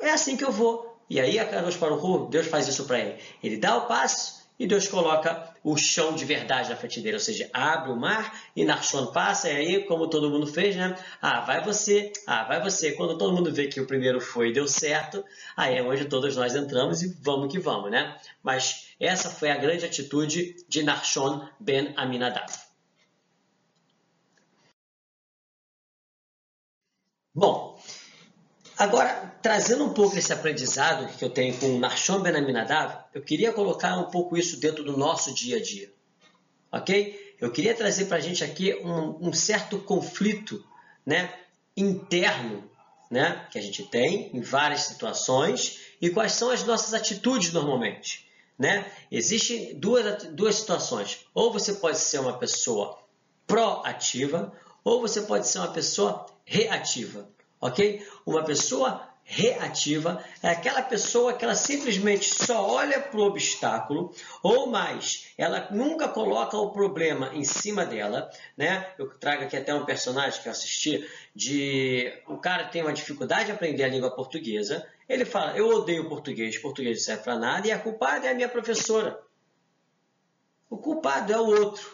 É 0.00 0.10
assim 0.10 0.36
que 0.36 0.44
eu 0.44 0.52
vou. 0.52 0.96
E 1.08 1.20
aí 1.20 1.38
a 1.38 1.46
Carlos 1.46 1.76
Paruhu, 1.76 2.28
Deus 2.28 2.46
faz 2.46 2.66
isso 2.68 2.84
para 2.84 2.98
ele. 2.98 3.20
Ele 3.42 3.56
dá 3.56 3.76
o 3.76 3.86
passo 3.86 4.44
e 4.58 4.66
Deus 4.66 4.86
coloca 4.86 5.52
o 5.64 5.76
chão 5.76 6.14
de 6.14 6.24
verdade 6.24 6.70
na 6.70 6.76
frente 6.76 7.00
dele, 7.00 7.16
ou 7.16 7.20
seja, 7.20 7.50
abre 7.52 7.90
o 7.90 7.96
mar 7.96 8.40
e 8.54 8.64
Narshon 8.64 9.06
passa, 9.06 9.50
e 9.50 9.56
aí, 9.56 9.84
como 9.84 10.08
todo 10.08 10.30
mundo 10.30 10.46
fez, 10.46 10.76
né? 10.76 10.96
Ah, 11.20 11.40
vai 11.40 11.62
você, 11.64 12.12
ah, 12.26 12.44
vai 12.44 12.62
você. 12.62 12.92
Quando 12.92 13.18
todo 13.18 13.34
mundo 13.34 13.52
vê 13.52 13.66
que 13.66 13.80
o 13.80 13.86
primeiro 13.86 14.20
foi 14.20 14.50
e 14.50 14.52
deu 14.52 14.68
certo, 14.68 15.24
aí 15.56 15.76
é 15.76 15.82
onde 15.82 16.04
todos 16.04 16.36
nós 16.36 16.54
entramos 16.54 17.02
e 17.02 17.08
vamos 17.20 17.50
que 17.52 17.58
vamos, 17.58 17.90
né? 17.90 18.16
Mas 18.42 18.90
essa 19.00 19.28
foi 19.30 19.50
a 19.50 19.56
grande 19.56 19.84
atitude 19.84 20.56
de 20.68 20.82
Narshon 20.82 21.48
ben 21.58 21.92
Aminadab. 21.96 22.52
Bom, 27.34 27.73
Agora, 28.76 29.38
trazendo 29.40 29.84
um 29.84 29.92
pouco 29.92 30.18
esse 30.18 30.32
aprendizado 30.32 31.06
que 31.16 31.24
eu 31.24 31.30
tenho 31.30 31.56
com 31.58 31.76
o 31.76 31.78
Narshon 31.78 32.20
Ben 32.20 32.34
Aminadav, 32.34 33.04
eu 33.14 33.22
queria 33.22 33.52
colocar 33.52 33.96
um 33.96 34.10
pouco 34.10 34.36
isso 34.36 34.58
dentro 34.58 34.82
do 34.82 34.96
nosso 34.96 35.32
dia 35.32 35.58
a 35.58 35.62
dia. 35.62 35.92
Ok? 36.72 37.36
Eu 37.40 37.52
queria 37.52 37.74
trazer 37.74 38.06
para 38.06 38.16
a 38.16 38.20
gente 38.20 38.42
aqui 38.42 38.74
um, 38.82 39.28
um, 39.28 39.32
certo 39.32 39.78
conflito 39.78 40.64
né, 41.06 41.32
interno 41.76 42.68
né, 43.08 43.46
que 43.50 43.58
a 43.58 43.62
gente 43.62 43.84
tem 43.84 44.36
em 44.36 44.40
várias 44.40 44.82
situações 44.82 45.78
e 46.00 46.10
quais 46.10 46.32
são 46.32 46.50
as 46.50 46.64
nossas 46.64 46.94
atitudes 46.94 47.52
normalmente. 47.52 48.28
Né? 48.58 48.90
Existem 49.08 49.78
duas, 49.78 50.24
duas 50.24 50.56
situações. 50.56 51.20
Ou 51.32 51.52
você 51.52 51.74
pode 51.74 51.98
ser 51.98 52.18
uma 52.18 52.38
pessoa 52.38 52.98
proativa, 53.46 54.52
ou 54.82 55.00
você 55.00 55.22
pode 55.22 55.46
ser 55.46 55.58
uma 55.58 55.72
pessoa 55.72 56.26
reativa 56.44 57.32
ok? 57.64 58.06
Uma 58.26 58.44
pessoa 58.44 59.08
reativa 59.24 60.22
é 60.42 60.50
aquela 60.50 60.82
pessoa 60.82 61.32
que 61.32 61.42
ela 61.42 61.54
simplesmente 61.54 62.28
só 62.28 62.68
olha 62.68 63.00
para 63.00 63.18
o 63.18 63.22
obstáculo, 63.22 64.14
ou 64.42 64.66
mais, 64.66 65.28
ela 65.38 65.68
nunca 65.70 66.06
coloca 66.06 66.58
o 66.58 66.70
problema 66.70 67.30
em 67.32 67.42
cima 67.42 67.86
dela, 67.86 68.30
né? 68.54 68.86
Eu 68.98 69.08
trago 69.18 69.44
aqui 69.44 69.56
até 69.56 69.74
um 69.74 69.86
personagem 69.86 70.42
que 70.42 70.46
eu 70.46 70.52
assisti, 70.52 71.08
de 71.34 72.12
o 72.28 72.36
cara 72.36 72.64
tem 72.64 72.82
uma 72.82 72.92
dificuldade 72.92 73.46
de 73.46 73.52
aprender 73.52 73.84
a 73.84 73.88
língua 73.88 74.14
portuguesa, 74.14 74.86
ele 75.08 75.24
fala, 75.24 75.56
eu 75.56 75.66
odeio 75.68 76.06
português, 76.06 76.58
português 76.58 76.98
não 76.98 77.04
serve 77.04 77.22
para 77.22 77.38
nada, 77.38 77.66
e 77.66 77.72
a 77.72 77.78
culpada 77.78 78.26
é 78.26 78.32
a 78.32 78.34
minha 78.34 78.48
professora. 78.48 79.18
O 80.68 80.76
culpado 80.76 81.32
é 81.32 81.38
o 81.38 81.46
outro, 81.46 81.90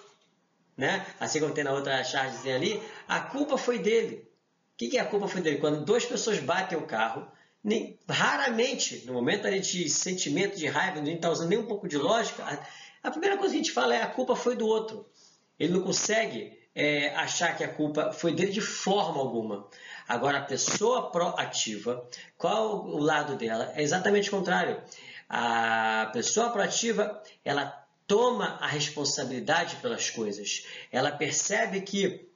né? 0.77 1.07
Assim 1.21 1.39
como 1.39 1.55
tem 1.55 1.63
na 1.63 1.73
outra 1.73 2.03
charge 2.03 2.51
ali, 2.51 2.83
a 3.07 3.21
culpa 3.21 3.57
foi 3.57 3.79
dele 3.79 4.30
que, 4.81 4.89
que 4.89 4.99
a 4.99 5.05
culpa 5.05 5.29
foi 5.29 5.43
dele? 5.43 5.59
Quando 5.59 5.85
duas 5.85 6.07
pessoas 6.07 6.39
batem 6.39 6.79
o 6.79 6.87
carro, 6.87 7.31
nem, 7.63 7.99
raramente, 8.09 9.05
no 9.05 9.13
momento 9.13 9.47
ali 9.47 9.61
de 9.61 9.91
sentimento 9.91 10.57
de 10.57 10.67
raiva, 10.67 11.03
não 11.03 11.13
está 11.13 11.29
usando 11.29 11.51
nem 11.51 11.59
um 11.59 11.67
pouco 11.67 11.87
de 11.87 11.99
lógica, 11.99 12.43
a, 12.43 13.07
a, 13.07 13.11
primeira 13.11 13.37
coisa 13.37 13.53
que 13.53 13.61
a 13.61 13.63
gente 13.63 13.73
fala 13.73 13.95
é 13.95 14.01
a 14.01 14.07
culpa 14.07 14.35
foi 14.35 14.57
do 14.57 14.67
outro. 14.67 15.07
Ele 15.59 15.75
não 15.75 15.83
consegue 15.83 16.59
é, 16.75 17.15
achar 17.15 17.55
que 17.59 17.63
a 17.63 17.69
culpa 17.69 18.11
foi 18.11 18.33
dele 18.33 18.53
de 18.53 18.63
forma 18.63 19.21
alguma. 19.21 19.69
Agora, 20.09 20.39
a 20.39 20.45
pessoa 20.45 21.11
proativa, 21.11 22.03
qual 22.39 22.87
o 22.87 22.97
lado 22.97 23.37
dela? 23.37 23.71
É 23.77 23.83
exatamente 23.83 24.29
o 24.29 24.33
contrário. 24.33 24.81
A 25.29 26.09
pessoa 26.15 26.49
proativa, 26.49 27.23
ela 27.45 27.87
toma 28.07 28.57
a 28.59 28.67
responsabilidade 28.67 29.77
pelas 29.77 30.09
coisas. 30.09 30.65
Ela 30.91 31.13
percebe 31.13 31.83
que 31.83 32.30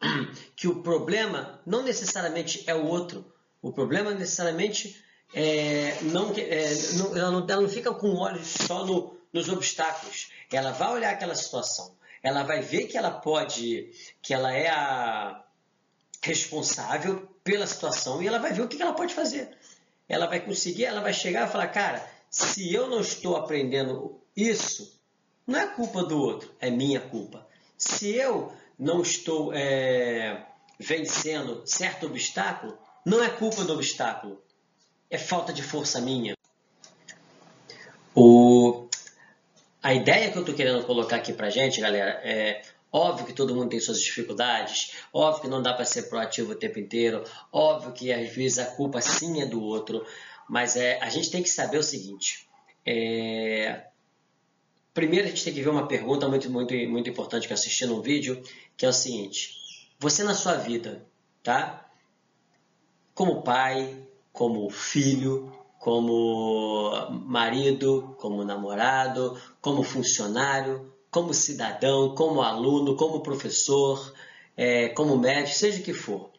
que 0.56 0.68
o 0.68 0.82
problema 0.82 1.60
não 1.66 1.82
necessariamente 1.82 2.64
é 2.66 2.74
o 2.74 2.86
outro. 2.86 3.32
O 3.62 3.72
problema 3.72 4.12
necessariamente 4.12 5.02
é, 5.34 5.98
não, 6.02 6.32
é, 6.36 6.74
não, 6.94 7.16
ela, 7.16 7.30
não, 7.30 7.46
ela 7.48 7.62
não 7.62 7.68
fica 7.68 7.92
com 7.92 8.14
olhos 8.14 8.46
só 8.46 8.84
no, 8.84 9.16
nos 9.32 9.48
obstáculos. 9.48 10.30
Ela 10.52 10.72
vai 10.72 10.92
olhar 10.92 11.10
aquela 11.10 11.34
situação. 11.34 11.96
Ela 12.22 12.42
vai 12.42 12.60
ver 12.60 12.86
que 12.86 12.96
ela 12.96 13.10
pode, 13.10 13.90
que 14.22 14.34
ela 14.34 14.52
é 14.52 14.68
a 14.68 15.44
responsável 16.22 17.28
pela 17.44 17.66
situação 17.66 18.20
e 18.20 18.26
ela 18.26 18.38
vai 18.38 18.52
ver 18.52 18.62
o 18.62 18.68
que 18.68 18.80
ela 18.80 18.94
pode 18.94 19.14
fazer. 19.14 19.56
Ela 20.08 20.26
vai 20.26 20.40
conseguir, 20.40 20.84
ela 20.84 21.00
vai 21.00 21.12
chegar 21.12 21.48
e 21.48 21.52
falar, 21.52 21.68
cara, 21.68 22.04
se 22.30 22.72
eu 22.72 22.88
não 22.88 23.00
estou 23.00 23.36
aprendendo 23.36 24.20
isso, 24.36 25.00
não 25.46 25.58
é 25.58 25.66
culpa 25.68 26.02
do 26.04 26.18
outro, 26.18 26.52
é 26.60 26.70
minha 26.70 27.00
culpa. 27.00 27.46
Se 27.78 28.14
eu 28.14 28.52
não 28.78 29.02
estou 29.02 29.52
é, 29.52 30.44
vencendo 30.78 31.62
certo 31.64 32.06
obstáculo, 32.06 32.78
não 33.04 33.22
é 33.22 33.28
culpa 33.28 33.64
do 33.64 33.72
obstáculo, 33.72 34.42
é 35.10 35.18
falta 35.18 35.52
de 35.52 35.62
força 35.62 36.00
minha. 36.00 36.36
O, 38.14 38.88
a 39.82 39.94
ideia 39.94 40.30
que 40.30 40.38
eu 40.38 40.42
estou 40.42 40.54
querendo 40.54 40.84
colocar 40.84 41.16
aqui 41.16 41.32
para 41.32 41.50
gente, 41.50 41.80
galera, 41.80 42.20
é 42.24 42.62
óbvio 42.92 43.26
que 43.26 43.32
todo 43.32 43.54
mundo 43.54 43.70
tem 43.70 43.80
suas 43.80 44.00
dificuldades, 44.00 44.92
óbvio 45.12 45.42
que 45.42 45.48
não 45.48 45.62
dá 45.62 45.74
para 45.74 45.84
ser 45.84 46.04
proativo 46.04 46.52
o 46.52 46.56
tempo 46.56 46.78
inteiro, 46.78 47.22
óbvio 47.52 47.92
que 47.92 48.12
às 48.12 48.28
vezes 48.34 48.58
a 48.58 48.66
culpa 48.66 49.00
sim 49.00 49.42
é 49.42 49.46
do 49.46 49.62
outro, 49.62 50.04
mas 50.48 50.76
é, 50.76 50.98
a 51.00 51.08
gente 51.08 51.30
tem 51.30 51.42
que 51.42 51.48
saber 51.48 51.78
o 51.78 51.82
seguinte: 51.82 52.48
é, 52.84 53.84
primeiro 54.96 55.26
a 55.26 55.28
gente 55.28 55.44
tem 55.44 55.52
que 55.52 55.60
ver 55.60 55.68
uma 55.68 55.86
pergunta 55.86 56.26
muito, 56.26 56.50
muito, 56.50 56.74
muito 56.88 57.10
importante 57.10 57.46
que 57.46 57.52
eu 57.52 57.54
assisti 57.54 57.84
num 57.84 58.00
vídeo, 58.00 58.42
que 58.78 58.86
é 58.86 58.88
o 58.88 58.92
seguinte: 58.94 59.54
você 60.00 60.24
na 60.24 60.34
sua 60.34 60.54
vida, 60.54 61.06
tá? 61.42 61.86
Como 63.14 63.42
pai, 63.42 63.94
como 64.32 64.68
filho, 64.70 65.52
como 65.78 67.10
marido, 67.10 68.16
como 68.18 68.42
namorado, 68.42 69.38
como 69.60 69.82
funcionário, 69.82 70.90
como 71.10 71.34
cidadão, 71.34 72.14
como 72.14 72.40
aluno, 72.40 72.96
como 72.96 73.20
professor, 73.20 74.14
é, 74.56 74.88
como 74.88 75.18
médico, 75.18 75.58
seja 75.58 75.80
o 75.80 75.84
que 75.84 75.92
for. 75.92 76.30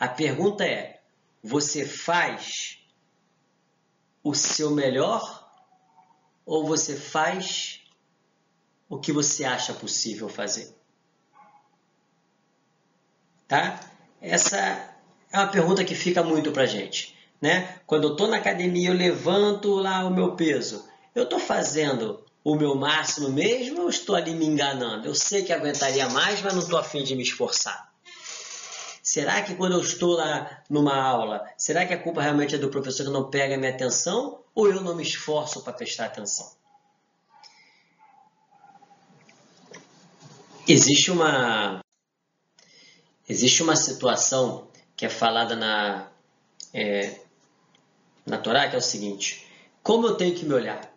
A 0.00 0.08
pergunta 0.08 0.64
é: 0.64 1.02
você 1.42 1.84
faz 1.84 2.78
o 4.24 4.34
seu 4.34 4.70
melhor 4.70 5.46
ou 6.46 6.64
você 6.64 6.96
faz 6.96 7.85
o 8.88 8.98
que 8.98 9.12
você 9.12 9.44
acha 9.44 9.72
possível 9.74 10.28
fazer? 10.28 10.74
Tá? 13.48 13.80
Essa 14.20 14.58
é 15.32 15.38
uma 15.38 15.46
pergunta 15.48 15.84
que 15.84 15.94
fica 15.94 16.22
muito 16.22 16.52
pra 16.52 16.66
gente. 16.66 17.16
Né? 17.40 17.78
Quando 17.86 18.08
eu 18.08 18.12
estou 18.12 18.28
na 18.28 18.38
academia, 18.38 18.88
eu 18.88 18.94
levanto 18.94 19.74
lá 19.74 20.04
o 20.04 20.10
meu 20.10 20.34
peso. 20.36 20.88
Eu 21.14 21.24
estou 21.24 21.38
fazendo 21.38 22.24
o 22.46 22.54
meu 22.54 22.76
máximo 22.76 23.28
mesmo 23.28 23.82
ou 23.82 23.88
estou 23.88 24.14
ali 24.14 24.32
me 24.32 24.46
enganando? 24.46 25.08
Eu 25.08 25.14
sei 25.14 25.42
que 25.42 25.52
aguentaria 25.52 26.08
mais, 26.08 26.40
mas 26.42 26.54
não 26.54 26.62
estou 26.62 26.78
afim 26.78 27.02
de 27.02 27.16
me 27.16 27.22
esforçar. 27.22 27.92
Será 29.02 29.42
que 29.42 29.54
quando 29.54 29.72
eu 29.72 29.80
estou 29.80 30.14
lá 30.14 30.62
numa 30.70 30.96
aula, 30.96 31.44
será 31.56 31.84
que 31.84 31.94
a 31.94 32.00
culpa 32.00 32.22
realmente 32.22 32.54
é 32.54 32.58
do 32.58 32.68
professor 32.68 33.04
que 33.04 33.12
não 33.12 33.30
pega 33.30 33.54
a 33.54 33.58
minha 33.58 33.70
atenção 33.70 34.40
ou 34.54 34.68
eu 34.68 34.80
não 34.80 34.94
me 34.94 35.02
esforço 35.02 35.62
para 35.62 35.72
prestar 35.72 36.06
atenção? 36.06 36.46
Existe 40.68 41.12
uma 41.12 41.80
existe 43.28 43.62
uma 43.62 43.76
situação 43.76 44.68
que 44.96 45.06
é 45.06 45.08
falada 45.08 45.54
na 45.54 46.10
é, 46.74 47.20
na 48.26 48.36
Torá, 48.36 48.68
que 48.68 48.74
é 48.74 48.78
o 48.78 48.82
seguinte: 48.82 49.46
como 49.80 50.08
eu 50.08 50.16
tenho 50.16 50.34
que 50.34 50.44
me 50.44 50.52
olhar? 50.52 50.92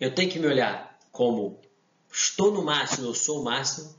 Eu 0.00 0.12
tenho 0.12 0.28
que 0.28 0.40
me 0.40 0.48
olhar 0.48 0.98
como 1.12 1.60
estou 2.10 2.50
no 2.50 2.64
máximo, 2.64 3.06
eu 3.06 3.14
sou 3.14 3.42
o 3.42 3.44
máximo. 3.44 3.94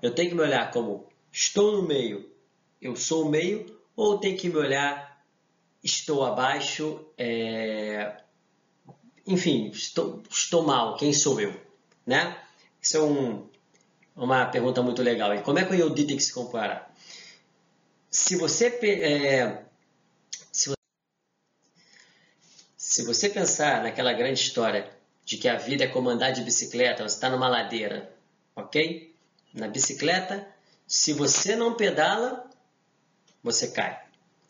Eu 0.00 0.14
tenho 0.14 0.28
que 0.28 0.36
me 0.36 0.42
olhar 0.42 0.70
como 0.70 1.08
estou 1.32 1.72
no 1.72 1.82
meio, 1.82 2.30
eu 2.80 2.94
sou 2.94 3.26
o 3.26 3.28
meio. 3.28 3.76
Ou 3.96 4.18
tenho 4.18 4.38
que 4.38 4.48
me 4.48 4.58
olhar, 4.58 5.24
estou 5.82 6.24
abaixo, 6.24 7.04
é... 7.18 8.16
enfim, 9.26 9.70
estou, 9.70 10.22
estou 10.30 10.62
mal, 10.62 10.96
quem 10.96 11.12
sou 11.12 11.40
eu? 11.40 11.60
Né? 12.06 12.40
Isso 12.80 12.96
é 12.96 13.00
um, 13.00 13.47
uma 14.18 14.46
pergunta 14.46 14.82
muito 14.82 15.02
legal. 15.02 15.34
E 15.34 15.42
como 15.42 15.58
é 15.58 15.64
que 15.64 15.72
o 15.72 15.76
Yodi 15.76 16.04
tem 16.04 16.16
que 16.16 16.22
se 16.22 16.32
comparar? 16.32 16.94
Se 18.10 18.36
você 18.36 18.66
é, 18.66 19.64
Se 22.98 23.04
você 23.04 23.28
pensar 23.28 23.82
naquela 23.82 24.12
grande 24.12 24.40
história 24.40 24.90
de 25.24 25.36
que 25.36 25.46
a 25.46 25.56
vida 25.56 25.84
é 25.84 25.86
como 25.86 26.08
andar 26.08 26.30
de 26.30 26.42
bicicleta, 26.42 27.06
você 27.06 27.14
está 27.14 27.30
numa 27.30 27.46
ladeira, 27.46 28.12
ok? 28.56 29.14
Na 29.54 29.68
bicicleta, 29.68 30.48
se 30.84 31.12
você 31.12 31.54
não 31.54 31.74
pedala, 31.74 32.50
você 33.40 33.68
cai. 33.68 34.02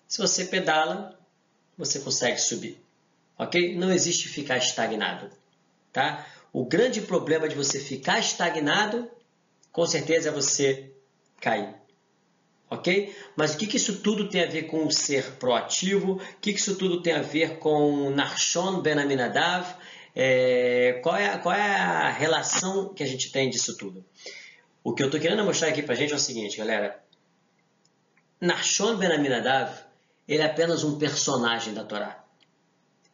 Se 0.07 0.19
você 0.19 0.47
pedala, 0.47 1.19
você 1.77 1.99
consegue 1.99 2.39
subir, 2.39 2.81
ok? 3.37 3.77
Não 3.77 3.93
existe 3.93 4.29
ficar 4.29 4.57
estagnado, 4.57 5.31
tá? 5.93 6.25
O 6.51 6.65
grande 6.65 7.03
problema 7.03 7.49
de 7.49 7.55
você 7.55 7.79
ficar 7.79 8.19
estagnado, 8.19 9.11
com 9.73 9.87
certeza, 9.87 10.31
você 10.31 10.93
cair 11.41 11.79
ok? 12.71 13.15
Mas 13.37 13.55
o 13.55 13.59
que, 13.59 13.67
que 13.67 13.77
isso 13.77 14.01
tudo 14.01 14.29
tem 14.29 14.43
a 14.43 14.47
ver 14.47 14.65
com 14.65 14.91
ser 14.91 15.33
proativo? 15.33 16.15
O 16.15 16.41
que, 16.41 16.53
que 16.53 16.59
isso 16.59 16.77
tudo 16.77 17.03
tem 17.03 17.15
a 17.15 17.23
ver 17.23 17.59
com 17.59 18.11
Narshon 18.11 18.81
Ben 18.81 18.99
Aminadav? 18.99 19.67
É, 20.15 21.01
qual, 21.03 21.17
é, 21.17 21.39
qual 21.39 21.55
é 21.55 21.77
a 21.77 22.11
relação 22.11 22.93
que 22.93 23.03
a 23.03 23.07
gente 23.07 23.31
tem 23.31 23.49
disso 23.49 23.77
tudo? 23.77 24.05
O 24.83 24.93
que 24.93 25.03
eu 25.03 25.07
estou 25.07 25.21
querendo 25.21 25.45
mostrar 25.45 25.69
aqui 25.69 25.83
para 25.83 25.95
a 25.95 25.97
gente 25.97 26.13
é 26.13 26.17
o 26.17 26.21
seguinte, 26.21 26.57
galera. 26.57 27.03
Narshon 28.41 28.97
Ben 28.97 29.13
Aminadav, 29.13 29.73
ele 30.27 30.43
é 30.43 30.47
apenas 30.47 30.85
um 30.85 30.99
personagem 30.99 31.75
da 31.75 31.85
Torá. 31.85 32.25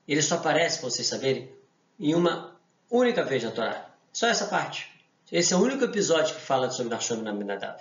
Ele 0.06 0.20
só 0.20 0.36
aparece, 0.36 0.80
para 0.80 0.90
vocês 0.90 1.06
saberem, 1.06 1.50
em 1.98 2.14
uma 2.14 2.58
única 2.90 3.24
vez 3.24 3.42
na 3.42 3.50
Torá. 3.50 3.90
Só 4.12 4.26
essa 4.26 4.46
parte. 4.46 4.93
Esse 5.32 5.54
é 5.54 5.56
o 5.56 5.60
único 5.60 5.84
episódio 5.84 6.34
que 6.34 6.40
fala 6.40 6.70
sobre 6.70 6.90
Narshon 6.90 7.16
Ben 7.16 7.28
Aminadav 7.28 7.80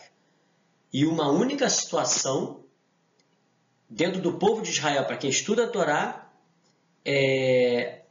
e 0.93 1.05
uma 1.05 1.29
única 1.29 1.69
situação 1.69 2.63
dentro 3.89 4.21
do 4.21 4.37
povo 4.37 4.61
de 4.61 4.69
Israel, 4.69 5.05
para 5.05 5.17
quem 5.17 5.29
estuda 5.29 5.65
a 5.65 5.67
Torá, 5.67 6.31
é, 7.03 8.03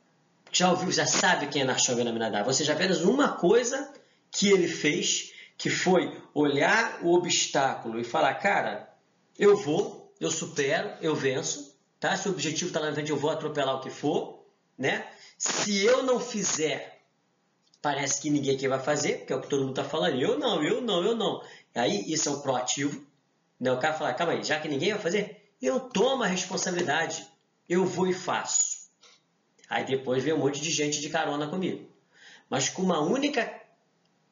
já 0.50 0.70
ouviu, 0.70 0.92
já 0.92 1.06
sabe 1.06 1.46
quem 1.46 1.62
é 1.62 1.64
Nashon 1.64 1.94
Ben 1.94 2.08
Aminadab. 2.08 2.46
Ou 2.46 2.52
seja, 2.52 2.72
apenas 2.72 3.00
uma 3.00 3.36
coisa 3.36 3.92
que 4.30 4.48
ele 4.48 4.68
fez, 4.68 5.32
que 5.56 5.70
foi 5.70 6.20
olhar 6.34 7.00
o 7.02 7.14
obstáculo 7.14 7.98
e 7.98 8.04
falar, 8.04 8.34
cara, 8.34 8.92
eu 9.38 9.56
vou, 9.56 10.12
eu 10.20 10.30
supero, 10.30 10.92
eu 11.00 11.14
venço, 11.14 11.76
tá? 11.98 12.16
Se 12.16 12.28
o 12.28 12.32
objetivo 12.32 12.68
está 12.68 12.80
lá 12.80 12.88
na 12.88 12.94
frente, 12.94 13.10
eu 13.10 13.16
vou 13.16 13.30
atropelar 13.30 13.76
o 13.76 13.80
que 13.80 13.90
for, 13.90 14.44
né? 14.76 15.06
Se 15.38 15.84
eu 15.84 16.02
não 16.02 16.20
fizer, 16.20 17.01
parece 17.82 18.22
que 18.22 18.30
ninguém 18.30 18.54
aqui 18.54 18.68
vai 18.68 18.78
fazer, 18.78 19.26
que 19.26 19.32
é 19.32 19.36
o 19.36 19.40
que 19.40 19.48
todo 19.48 19.62
mundo 19.62 19.80
está 19.80 19.84
falando. 19.84 20.18
Eu 20.18 20.38
não, 20.38 20.62
eu 20.62 20.80
não, 20.80 21.04
eu 21.04 21.16
não. 21.16 21.42
Aí 21.74 22.10
isso 22.10 22.28
é 22.28 22.32
o 22.32 22.40
proativo. 22.40 23.04
Né? 23.58 23.72
O 23.72 23.78
cara 23.78 23.92
fala, 23.92 24.14
calma 24.14 24.34
aí, 24.34 24.44
já 24.44 24.60
que 24.60 24.68
ninguém 24.68 24.92
vai 24.92 25.02
fazer, 25.02 25.52
eu 25.60 25.80
tomo 25.80 26.22
a 26.22 26.26
responsabilidade. 26.26 27.26
Eu 27.68 27.84
vou 27.84 28.06
e 28.06 28.14
faço. 28.14 28.88
Aí 29.68 29.84
depois 29.84 30.22
vem 30.22 30.32
um 30.32 30.38
monte 30.38 30.60
de 30.60 30.70
gente 30.70 31.00
de 31.00 31.08
carona 31.10 31.48
comigo. 31.48 31.90
Mas 32.48 32.68
com 32.68 32.82
uma 32.82 33.00
única 33.00 33.52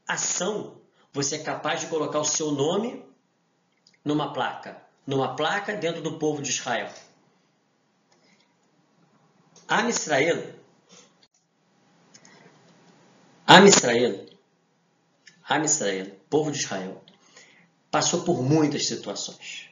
ação, 0.07 0.81
você 1.13 1.37
é 1.37 1.43
capaz 1.43 1.81
de 1.81 1.87
colocar 1.89 2.21
o 2.21 2.25
seu 2.25 2.53
nome 2.53 3.05
numa 4.05 4.33
placa. 4.33 4.81
Numa 5.07 5.35
placa 5.35 5.75
dentro 5.75 6.03
do 6.03 6.19
povo 6.19 6.41
de 6.41 6.51
Israel. 6.51 6.93
Am 9.67 9.89
Israel. 9.89 10.60
Am 13.53 13.67
Israel. 13.67 14.27
Am 15.49 15.65
Israel. 15.65 16.07
Povo 16.31 16.53
de 16.53 16.59
Israel 16.59 17.03
passou 17.91 18.23
por 18.23 18.45
muitas 18.45 18.87
situações. 18.87 19.69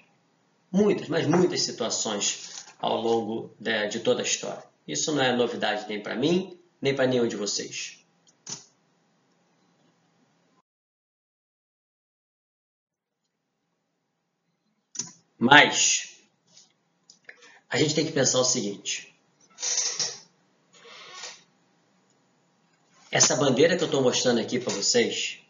Muitas, 0.69 1.07
mas 1.07 1.29
muitas 1.29 1.62
situações 1.62 2.67
ao 2.81 3.01
longo 3.01 3.55
de, 3.61 4.01
toda 4.01 4.21
a 4.21 4.25
história. 4.25 4.64
Isso 4.85 5.12
não 5.12 5.23
é 5.23 5.33
novidade 5.33 5.87
nem 5.88 6.03
para 6.03 6.17
mim, 6.17 6.59
nem 6.83 6.93
para 6.93 7.07
nenhum 7.07 7.29
de 7.29 7.37
vocês. 7.37 8.05
Mas 15.38 16.19
a 17.71 17.79
gente 17.79 17.95
tem 17.95 18.05
que 18.05 18.11
pensar 18.11 18.41
o 18.41 18.45
seguinte: 18.45 19.17
essa 23.18 23.35
bandeira 23.35 23.76
que 23.76 23.83
eu 23.83 23.87
estou 23.87 24.00
mostrando 24.00 24.40
aqui 24.40 24.61
para 24.61 24.72
vocês, 24.72 25.40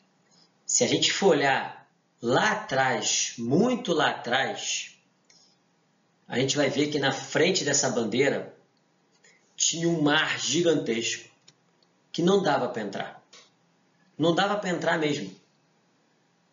se 0.64 0.84
a 0.84 0.86
gente 0.86 1.12
for 1.12 1.28
olhar 1.28 1.86
lá 2.20 2.52
atrás, 2.52 3.34
muito 3.36 3.92
lá 3.92 4.08
atrás, 4.08 4.96
a 6.26 6.38
gente 6.38 6.56
vai 6.56 6.70
ver 6.70 6.88
que 6.88 6.98
na 6.98 7.12
frente 7.12 7.64
dessa 7.64 7.90
bandeira 7.90 8.54
tinha 9.54 9.86
um 9.86 10.00
mar 10.00 10.40
gigantesco 10.40 11.28
que 12.10 12.22
não 12.22 12.42
dava 12.42 12.68
para 12.68 12.80
entrar. 12.80 13.22
Não 14.16 14.34
dava 14.34 14.56
para 14.56 14.70
entrar 14.70 14.98
mesmo. 14.98 15.30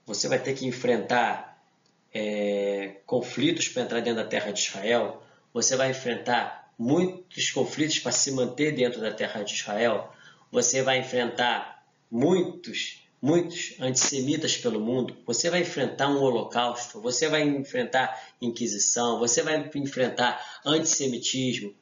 Você 0.05 0.27
vai 0.27 0.37
ter 0.37 0.53
que 0.53 0.67
enfrentar 0.67 1.65
é, 2.13 2.97
conflitos 3.05 3.69
para 3.69 3.83
entrar 3.83 4.01
dentro 4.01 4.21
da 4.21 4.29
terra 4.29 4.51
de 4.51 4.59
Israel. 4.59 5.23
Você 5.53 5.77
vai 5.77 5.91
enfrentar 5.91 6.73
muitos 6.77 7.51
conflitos 7.51 7.99
para 7.99 8.11
se 8.11 8.31
manter 8.31 8.75
dentro 8.75 8.99
da 8.99 9.13
terra 9.13 9.43
de 9.43 9.53
Israel. 9.53 10.13
Você 10.55 10.81
vai 10.81 10.99
enfrentar 10.99 11.85
muitos 12.09 13.03
muitos 13.21 13.73
antissemitas 13.79 14.55
pelo 14.55 14.79
mundo, 14.79 15.17
você 15.25 15.49
vai 15.49 15.61
enfrentar 15.61 16.07
um 16.09 16.21
holocausto, 16.21 17.01
você 17.01 17.27
vai 17.27 17.41
enfrentar 17.41 18.23
inquisição, 18.39 19.17
você 19.17 19.41
vai 19.41 19.69
enfrentar 19.73 20.61
antissemitismo. 20.63 21.73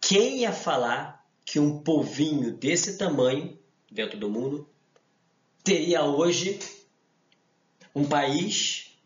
Quem 0.00 0.38
ia 0.38 0.52
falar 0.52 1.24
que 1.44 1.60
um 1.60 1.80
povinho 1.80 2.50
desse 2.50 2.96
tamanho 2.96 3.58
dentro 3.92 4.18
do 4.18 4.30
mundo 4.30 4.66
teria 5.62 6.02
hoje 6.02 6.58
um 7.94 8.06
país 8.06 8.98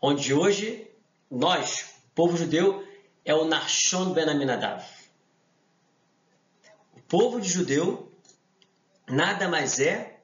onde 0.00 0.34
hoje 0.34 0.90
nós, 1.30 1.94
povo 2.14 2.36
judeu, 2.36 2.84
é 3.24 3.32
o 3.32 3.44
Narshon 3.44 4.12
Ben 4.12 4.28
Aminadav. 4.28 5.01
Povo 7.12 7.38
de 7.42 7.46
judeu 7.46 8.10
nada 9.06 9.46
mais 9.46 9.78
é 9.78 10.22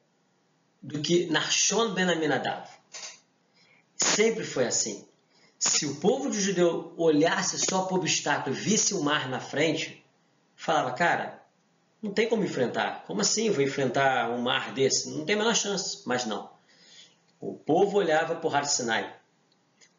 do 0.83 1.03
que 1.03 1.27
Narshon 1.27 1.93
Ben 1.93 2.09
Aminadav. 2.09 2.67
Sempre 3.95 4.43
foi 4.43 4.67
assim. 4.67 5.07
Se 5.59 5.85
o 5.85 5.97
povo 5.97 6.31
de 6.31 6.41
judeu 6.41 6.95
olhasse 6.97 7.59
só 7.59 7.83
para 7.83 7.95
o 7.95 7.99
obstáculo 7.99 8.57
e 8.57 8.59
visse 8.59 8.95
o 8.95 9.03
mar 9.03 9.29
na 9.29 9.39
frente, 9.39 10.03
falava, 10.57 10.93
cara, 10.93 11.45
não 12.01 12.11
tem 12.11 12.27
como 12.27 12.43
enfrentar. 12.43 13.05
Como 13.07 13.21
assim 13.21 13.49
eu 13.49 13.53
vou 13.53 13.63
enfrentar 13.63 14.31
um 14.31 14.41
mar 14.41 14.73
desse? 14.73 15.11
Não 15.11 15.27
tem 15.27 15.35
a 15.35 15.39
menor 15.41 15.55
chance. 15.55 16.01
Mas 16.07 16.25
não. 16.25 16.51
O 17.39 17.53
povo 17.53 17.99
olhava 17.99 18.35
para 18.35 18.49
o 18.49 18.51
Har 18.51 18.65
Sinai. 18.65 19.15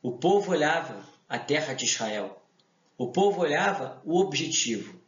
O 0.02 0.14
povo 0.14 0.50
olhava 0.50 1.08
a 1.30 1.38
terra 1.38 1.76
de 1.76 1.86
Israel. 1.86 2.42
O 2.98 3.12
povo 3.12 3.42
olhava 3.42 4.02
o 4.04 4.20
objetivo. 4.20 4.99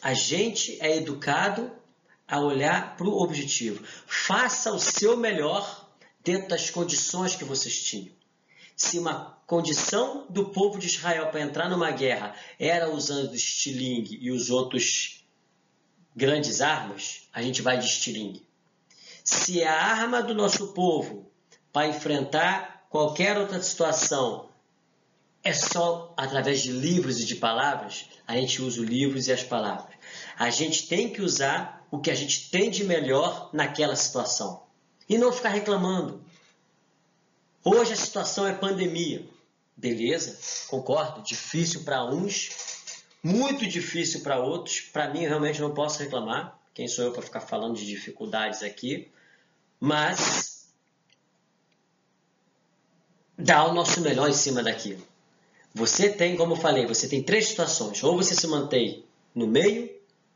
A 0.00 0.14
gente 0.14 0.78
é 0.80 0.96
educado 0.96 1.70
a 2.26 2.40
olhar 2.40 2.96
para 2.96 3.06
o 3.06 3.22
objetivo. 3.22 3.82
Faça 4.06 4.72
o 4.72 4.78
seu 4.78 5.16
melhor 5.16 5.88
dentro 6.22 6.48
das 6.48 6.70
condições 6.70 7.34
que 7.34 7.44
vocês 7.44 7.82
tinham. 7.82 8.14
Se 8.76 8.98
uma 8.98 9.38
condição 9.46 10.26
do 10.28 10.50
povo 10.50 10.78
de 10.78 10.86
Israel 10.86 11.28
para 11.28 11.40
entrar 11.40 11.68
numa 11.68 11.90
guerra 11.90 12.34
era 12.58 12.90
usando 12.90 13.34
estilingue 13.34 14.18
e 14.20 14.30
os 14.30 14.50
outros 14.50 15.24
grandes 16.14 16.60
armas, 16.60 17.28
a 17.32 17.42
gente 17.42 17.62
vai 17.62 17.78
de 17.78 17.86
estilingue. 17.86 18.46
Se 19.24 19.62
a 19.64 19.74
arma 19.74 20.22
do 20.22 20.34
nosso 20.34 20.68
povo 20.74 21.30
para 21.72 21.88
enfrentar 21.88 22.86
qualquer 22.90 23.36
outra 23.36 23.60
situação 23.62 24.47
é 25.48 25.52
só 25.54 26.12
através 26.14 26.60
de 26.60 26.70
livros 26.70 27.18
e 27.20 27.24
de 27.24 27.36
palavras, 27.36 28.06
a 28.26 28.34
gente 28.36 28.60
usa 28.60 28.82
os 28.82 28.86
livros 28.86 29.28
e 29.28 29.32
as 29.32 29.42
palavras. 29.42 29.96
A 30.38 30.50
gente 30.50 30.86
tem 30.86 31.10
que 31.10 31.22
usar 31.22 31.86
o 31.90 31.98
que 31.98 32.10
a 32.10 32.14
gente 32.14 32.50
tem 32.50 32.70
de 32.70 32.84
melhor 32.84 33.48
naquela 33.52 33.96
situação 33.96 34.62
e 35.08 35.16
não 35.16 35.32
ficar 35.32 35.48
reclamando. 35.48 36.22
Hoje 37.64 37.94
a 37.94 37.96
situação 37.96 38.46
é 38.46 38.52
pandemia. 38.52 39.26
Beleza, 39.74 40.38
concordo, 40.68 41.22
difícil 41.22 41.82
para 41.82 42.04
uns, 42.04 42.50
muito 43.22 43.66
difícil 43.66 44.20
para 44.20 44.38
outros. 44.38 44.80
Para 44.80 45.08
mim, 45.08 45.20
realmente 45.20 45.60
não 45.62 45.72
posso 45.72 46.00
reclamar. 46.00 46.58
Quem 46.74 46.86
sou 46.86 47.06
eu 47.06 47.12
para 47.12 47.22
ficar 47.22 47.40
falando 47.40 47.76
de 47.76 47.86
dificuldades 47.86 48.62
aqui? 48.62 49.10
Mas 49.80 50.68
dá 53.36 53.64
o 53.64 53.72
nosso 53.72 54.00
melhor 54.02 54.28
em 54.28 54.34
cima 54.34 54.62
daquilo. 54.62 55.02
Você 55.78 56.08
tem, 56.08 56.36
como 56.36 56.54
eu 56.54 56.56
falei, 56.56 56.86
você 56.86 57.06
tem 57.06 57.22
três 57.22 57.46
situações. 57.46 58.02
Ou 58.02 58.16
você 58.16 58.34
se 58.34 58.48
mantém 58.48 59.04
no 59.32 59.46
meio, 59.46 59.88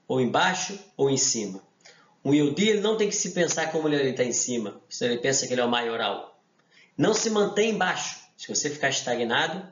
ou 0.07 0.20
embaixo, 0.20 0.78
ou 0.96 1.11
em 1.11 1.16
cima. 1.16 1.61
Um 2.24 2.33
Yodi 2.33 2.68
ele 2.68 2.81
não 2.81 2.96
tem 2.96 3.09
que 3.09 3.16
se 3.16 3.33
pensar 3.33 3.72
como 3.72 3.88
ele 3.88 4.11
está 4.11 4.22
em 4.22 4.33
cima, 4.33 4.81
se 4.88 5.05
ele 5.05 5.18
pensa 5.18 5.44
que 5.44 5.52
ele 5.52 5.61
é 5.61 5.64
o 5.64 5.68
maioral. 5.68 6.40
Não 6.96 7.12
se 7.12 7.28
mantém 7.28 7.70
embaixo. 7.70 8.20
Se 8.37 8.46
você 8.46 8.70
ficar 8.70 8.90
estagnado, 8.90 9.66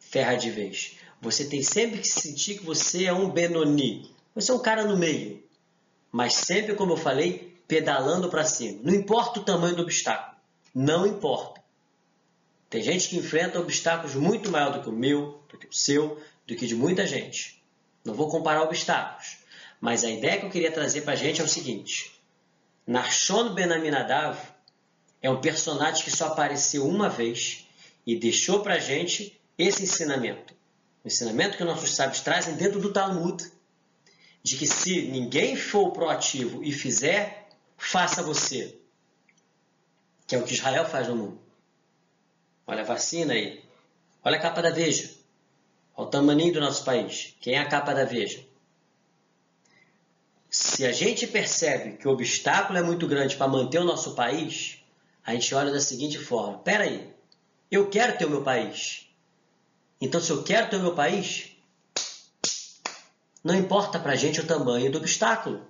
ferra 0.00 0.34
de 0.34 0.50
vez. 0.50 0.96
Você 1.20 1.44
tem 1.44 1.62
sempre 1.62 2.00
que 2.00 2.08
sentir 2.08 2.58
que 2.58 2.64
você 2.64 3.04
é 3.04 3.12
um 3.12 3.30
Benoni. 3.30 4.10
Você 4.34 4.50
é 4.50 4.54
um 4.54 4.58
cara 4.58 4.84
no 4.84 4.96
meio. 4.96 5.44
Mas 6.10 6.34
sempre, 6.34 6.74
como 6.74 6.94
eu 6.94 6.96
falei, 6.96 7.56
pedalando 7.68 8.28
para 8.28 8.44
cima. 8.44 8.80
Não 8.82 8.92
importa 8.92 9.38
o 9.38 9.44
tamanho 9.44 9.76
do 9.76 9.82
obstáculo. 9.82 10.36
Não 10.74 11.06
importa. 11.06 11.60
Tem 12.68 12.82
gente 12.82 13.08
que 13.08 13.16
enfrenta 13.16 13.60
obstáculos 13.60 14.14
muito 14.14 14.50
maior 14.50 14.72
do 14.72 14.82
que 14.82 14.88
o 14.88 14.92
meu, 14.92 15.40
do 15.48 15.56
que 15.56 15.66
o 15.66 15.72
seu, 15.72 16.20
do 16.46 16.56
que 16.56 16.66
de 16.66 16.74
muita 16.74 17.06
gente. 17.06 17.62
Não 18.04 18.14
vou 18.14 18.28
comparar 18.28 18.62
obstáculos. 18.62 19.38
Mas 19.80 20.04
a 20.04 20.10
ideia 20.10 20.38
que 20.38 20.46
eu 20.46 20.50
queria 20.50 20.72
trazer 20.72 21.02
para 21.02 21.12
a 21.12 21.16
gente 21.16 21.40
é 21.40 21.44
o 21.44 21.48
seguinte. 21.48 22.12
Narshon 22.86 23.54
Ben 23.54 23.72
Aminadav 23.72 24.38
é 25.22 25.30
um 25.30 25.40
personagem 25.40 26.04
que 26.04 26.10
só 26.10 26.28
apareceu 26.28 26.86
uma 26.86 27.08
vez 27.08 27.66
e 28.06 28.16
deixou 28.16 28.60
para 28.60 28.74
a 28.74 28.78
gente 28.78 29.40
esse 29.58 29.82
ensinamento. 29.82 30.54
O 31.04 31.08
ensinamento 31.08 31.56
que 31.56 31.64
nossos 31.64 31.94
sábios 31.94 32.20
trazem 32.20 32.54
dentro 32.54 32.80
do 32.80 32.92
Talmud. 32.92 33.44
De 34.42 34.56
que 34.56 34.66
se 34.66 35.02
ninguém 35.02 35.56
for 35.56 35.90
proativo 35.90 36.62
e 36.62 36.70
fizer, 36.72 37.48
faça 37.76 38.22
você. 38.22 38.78
Que 40.26 40.36
é 40.36 40.38
o 40.38 40.44
que 40.44 40.54
Israel 40.54 40.84
faz 40.88 41.08
no 41.08 41.16
mundo. 41.16 41.45
Olha 42.66 42.82
a 42.82 42.84
vacina 42.84 43.32
aí. 43.32 43.62
Olha 44.24 44.36
a 44.36 44.40
capa 44.40 44.60
da 44.60 44.70
Veja. 44.70 45.10
Olha 45.96 46.08
o 46.08 46.10
tamaninho 46.10 46.52
do 46.52 46.60
nosso 46.60 46.84
país. 46.84 47.34
Quem 47.40 47.54
é 47.54 47.58
a 47.58 47.68
capa 47.68 47.94
da 47.94 48.04
Veja? 48.04 48.44
Se 50.50 50.84
a 50.84 50.92
gente 50.92 51.26
percebe 51.26 51.96
que 51.96 52.08
o 52.08 52.10
obstáculo 52.10 52.78
é 52.78 52.82
muito 52.82 53.06
grande 53.06 53.36
para 53.36 53.46
manter 53.46 53.78
o 53.78 53.84
nosso 53.84 54.14
país, 54.14 54.78
a 55.24 55.32
gente 55.32 55.54
olha 55.54 55.72
da 55.72 55.80
seguinte 55.80 56.18
forma: 56.18 56.56
espera 56.56 56.84
aí, 56.84 57.12
eu 57.70 57.88
quero 57.88 58.16
ter 58.16 58.24
o 58.24 58.30
meu 58.30 58.42
país. 58.42 59.06
Então, 60.00 60.20
se 60.20 60.30
eu 60.30 60.42
quero 60.42 60.68
ter 60.68 60.76
o 60.76 60.82
meu 60.82 60.94
país, 60.94 61.52
não 63.42 63.54
importa 63.54 63.98
para 63.98 64.12
a 64.12 64.16
gente 64.16 64.40
o 64.40 64.46
tamanho 64.46 64.90
do 64.90 64.98
obstáculo. 64.98 65.64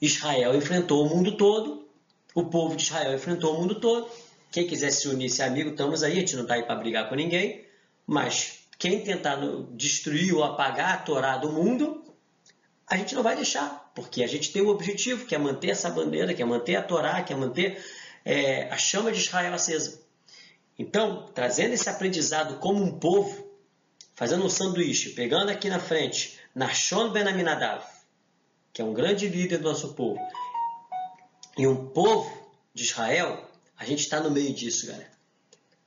Israel 0.00 0.56
enfrentou 0.56 1.06
o 1.06 1.08
mundo 1.08 1.36
todo, 1.36 1.88
o 2.34 2.44
povo 2.46 2.74
de 2.74 2.82
Israel 2.82 3.14
enfrentou 3.14 3.54
o 3.54 3.60
mundo 3.60 3.80
todo. 3.80 4.10
Quem 4.52 4.66
quiser 4.66 4.90
se 4.90 5.08
unir, 5.08 5.30
se 5.30 5.42
amigo, 5.42 5.70
estamos 5.70 6.02
aí, 6.02 6.12
a 6.12 6.20
gente 6.20 6.36
não 6.36 6.42
está 6.42 6.54
aí 6.54 6.62
para 6.62 6.76
brigar 6.76 7.08
com 7.08 7.14
ninguém, 7.14 7.66
mas 8.06 8.60
quem 8.78 9.02
tentar 9.02 9.38
destruir 9.70 10.34
ou 10.34 10.44
apagar 10.44 10.94
a 10.94 10.98
Torá 10.98 11.38
do 11.38 11.50
mundo, 11.50 12.04
a 12.86 12.96
gente 12.96 13.14
não 13.14 13.22
vai 13.22 13.34
deixar, 13.34 13.90
porque 13.94 14.22
a 14.22 14.26
gente 14.26 14.52
tem 14.52 14.60
o 14.60 14.68
objetivo, 14.68 15.24
que 15.24 15.34
é 15.34 15.38
manter 15.38 15.70
essa 15.70 15.88
bandeira, 15.88 16.34
que 16.34 16.42
é 16.42 16.44
manter 16.44 16.76
a 16.76 16.82
Torá, 16.82 17.22
que 17.22 17.32
é 17.32 17.36
manter 17.36 17.82
é, 18.24 18.68
a 18.70 18.76
chama 18.76 19.10
de 19.10 19.18
Israel 19.18 19.54
acesa. 19.54 20.02
Então, 20.78 21.30
trazendo 21.32 21.72
esse 21.72 21.88
aprendizado 21.88 22.58
como 22.58 22.82
um 22.82 22.98
povo, 22.98 23.50
fazendo 24.14 24.44
um 24.44 24.50
sanduíche, 24.50 25.10
pegando 25.10 25.50
aqui 25.50 25.70
na 25.70 25.80
frente 25.80 26.38
Nashon 26.54 27.10
Ben 27.10 27.26
Aminadav, 27.26 27.84
que 28.72 28.82
é 28.82 28.84
um 28.84 28.92
grande 28.92 29.28
líder 29.28 29.58
do 29.58 29.68
nosso 29.68 29.94
povo, 29.94 30.20
e 31.56 31.66
um 31.66 31.86
povo 31.86 32.30
de 32.74 32.84
Israel, 32.84 33.48
a 33.76 33.84
gente 33.84 34.00
está 34.00 34.20
no 34.20 34.30
meio 34.30 34.52
disso, 34.52 34.86
galera. 34.86 35.10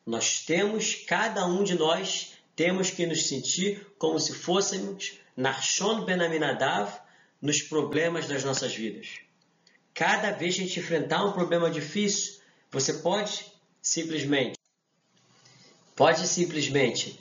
Nós 0.06 0.42
temos, 0.42 0.96
cada 1.08 1.46
um 1.46 1.64
de 1.64 1.76
nós, 1.76 2.34
temos 2.56 2.90
que 2.90 3.06
nos 3.06 3.28
sentir 3.28 3.88
como 3.98 4.20
se 4.20 4.34
fôssemos 4.34 5.20
Narshon 5.36 6.06
Ben 6.06 6.22
Aminadav 6.22 7.02
nos 7.42 7.62
problemas 7.62 8.28
das 8.28 8.44
nossas 8.44 8.74
vidas. 8.76 9.20
Cada 9.94 10.32
vez 10.32 10.56
que 10.56 10.62
a 10.62 10.66
gente 10.66 10.80
enfrentar 10.80 11.26
um 11.26 11.32
problema 11.32 11.70
difícil, 11.70 12.40
você 12.72 12.94
pode 12.94 13.46
simplesmente 13.82 14.56
pode 15.96 16.28
simplesmente 16.28 17.20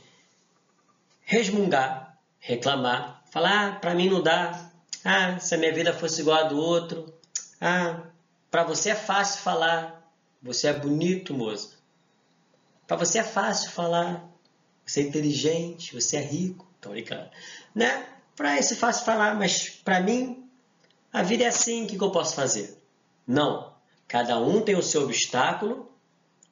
resmungar, 1.23 2.19
reclamar, 2.39 3.23
falar, 3.31 3.69
ah, 3.69 3.73
para 3.77 3.95
mim 3.95 4.11
não 4.11 4.23
dá. 4.23 4.71
Ah, 5.05 5.39
se 5.39 5.55
a 5.55 5.59
minha 5.59 5.73
vida 5.73 5.93
fosse 5.93 6.23
igual 6.23 6.45
a 6.45 6.49
do 6.49 6.59
outro. 6.59 7.15
Ah, 7.61 8.03
para 8.51 8.65
você 8.65 8.91
é 8.91 8.95
fácil 8.95 9.43
falar. 9.43 9.94
Você 10.45 10.69
é 10.69 10.75
bonito, 10.75 11.33
moça. 11.33 11.71
Para 12.87 12.99
você 12.99 13.19
é 13.19 13.25
fácil 13.25 13.71
falar. 13.71 14.31
Você 14.85 15.01
é 15.01 15.05
inteligente, 15.05 15.95
você 15.95 16.19
é 16.19 16.21
rico. 16.21 16.71
Tô 16.83 16.91
brincando. 16.91 17.31
Né? 17.75 18.07
Para 18.37 18.59
esse 18.59 18.77
fácil 18.77 19.07
falar, 19.07 19.35
mas 19.37 19.71
para 19.71 20.01
mim, 20.01 20.47
a 21.11 21.23
vida 21.23 21.45
é 21.45 21.47
assim, 21.47 21.85
o 21.85 21.87
que, 21.87 21.97
que 21.97 22.05
eu 22.05 22.11
posso 22.11 22.37
fazer? 22.37 22.79
Não. 23.27 23.73
Cada 24.07 24.39
um 24.39 24.61
tem 24.61 24.77
o 24.77 24.83
seu 24.83 25.05
obstáculo 25.05 25.91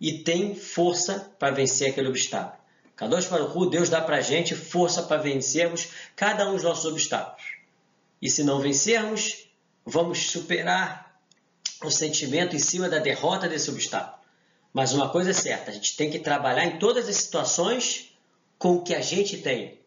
e 0.00 0.20
tem 0.20 0.54
força 0.54 1.30
para 1.38 1.54
vencer 1.54 1.90
aquele 1.90 2.08
obstáculo. 2.08 2.62
Kadosh 2.96 3.26
Baruch 3.26 3.68
Deus 3.68 3.90
dá 3.90 4.00
para 4.00 4.16
a 4.16 4.22
gente 4.22 4.54
força 4.54 5.02
para 5.02 5.20
vencermos 5.20 5.90
cada 6.16 6.48
um 6.48 6.54
dos 6.54 6.62
nossos 6.62 6.86
obstáculos. 6.86 7.44
E 8.22 8.30
se 8.30 8.42
não 8.42 8.58
vencermos, 8.58 9.48
vamos 9.84 10.30
superar 10.30 11.11
o 11.88 11.90
sentimento 11.90 12.56
em 12.56 12.58
cima 12.58 12.88
da 12.88 12.98
derrota 12.98 13.48
desse 13.48 13.70
obstáculo. 13.70 14.22
Mas 14.72 14.92
uma 14.92 15.10
coisa 15.10 15.30
é 15.30 15.34
certa, 15.34 15.70
a 15.70 15.74
gente 15.74 15.96
tem 15.96 16.10
que 16.10 16.18
trabalhar 16.18 16.64
em 16.64 16.78
todas 16.78 17.08
as 17.08 17.16
situações 17.16 18.16
com 18.58 18.76
o 18.76 18.82
que 18.82 18.94
a 18.94 19.00
gente 19.00 19.38
tem. 19.38 19.80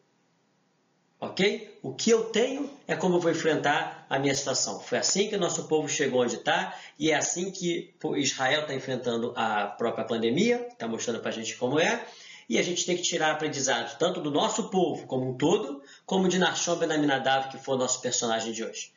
Ok? 1.20 1.80
O 1.82 1.94
que 1.94 2.10
eu 2.10 2.26
tenho 2.26 2.70
é 2.88 2.96
como 2.96 3.16
eu 3.16 3.20
vou 3.20 3.32
enfrentar 3.32 4.06
a 4.10 4.20
minha 4.20 4.36
situação. 4.36 4.80
Foi 4.80 4.98
assim 4.98 5.28
que 5.28 5.36
o 5.36 5.40
nosso 5.40 5.68
povo 5.68 5.88
chegou 5.88 6.22
onde 6.22 6.36
está 6.36 6.78
e 7.00 7.10
é 7.10 7.16
assim 7.16 7.52
que 7.52 7.96
Israel 8.18 8.62
está 8.62 8.76
enfrentando 8.76 9.34
a 9.36 9.66
própria 9.66 10.06
pandemia, 10.06 10.68
está 10.70 10.88
mostrando 10.88 11.20
para 11.20 11.30
a 11.30 11.34
gente 11.34 11.56
como 11.56 11.80
é. 11.80 12.06
E 12.48 12.60
a 12.60 12.62
gente 12.62 12.86
tem 12.86 12.96
que 12.96 13.02
tirar 13.02 13.32
aprendizado 13.32 13.98
tanto 13.98 14.22
do 14.22 14.30
nosso 14.30 14.70
povo 14.70 15.08
como 15.08 15.32
um 15.32 15.36
todo, 15.36 15.82
como 16.06 16.28
de 16.28 16.38
Narshon 16.38 16.76
Ben 16.76 16.92
Aminadav, 16.92 17.50
que 17.50 17.58
foi 17.58 17.74
o 17.74 17.78
nosso 17.78 18.02
personagem 18.02 18.54
de 18.54 18.64
hoje. 18.64 18.92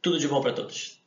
Tudo 0.00 0.18
de 0.18 0.26
bom 0.26 0.40
para 0.40 0.54
todos. 0.54 1.01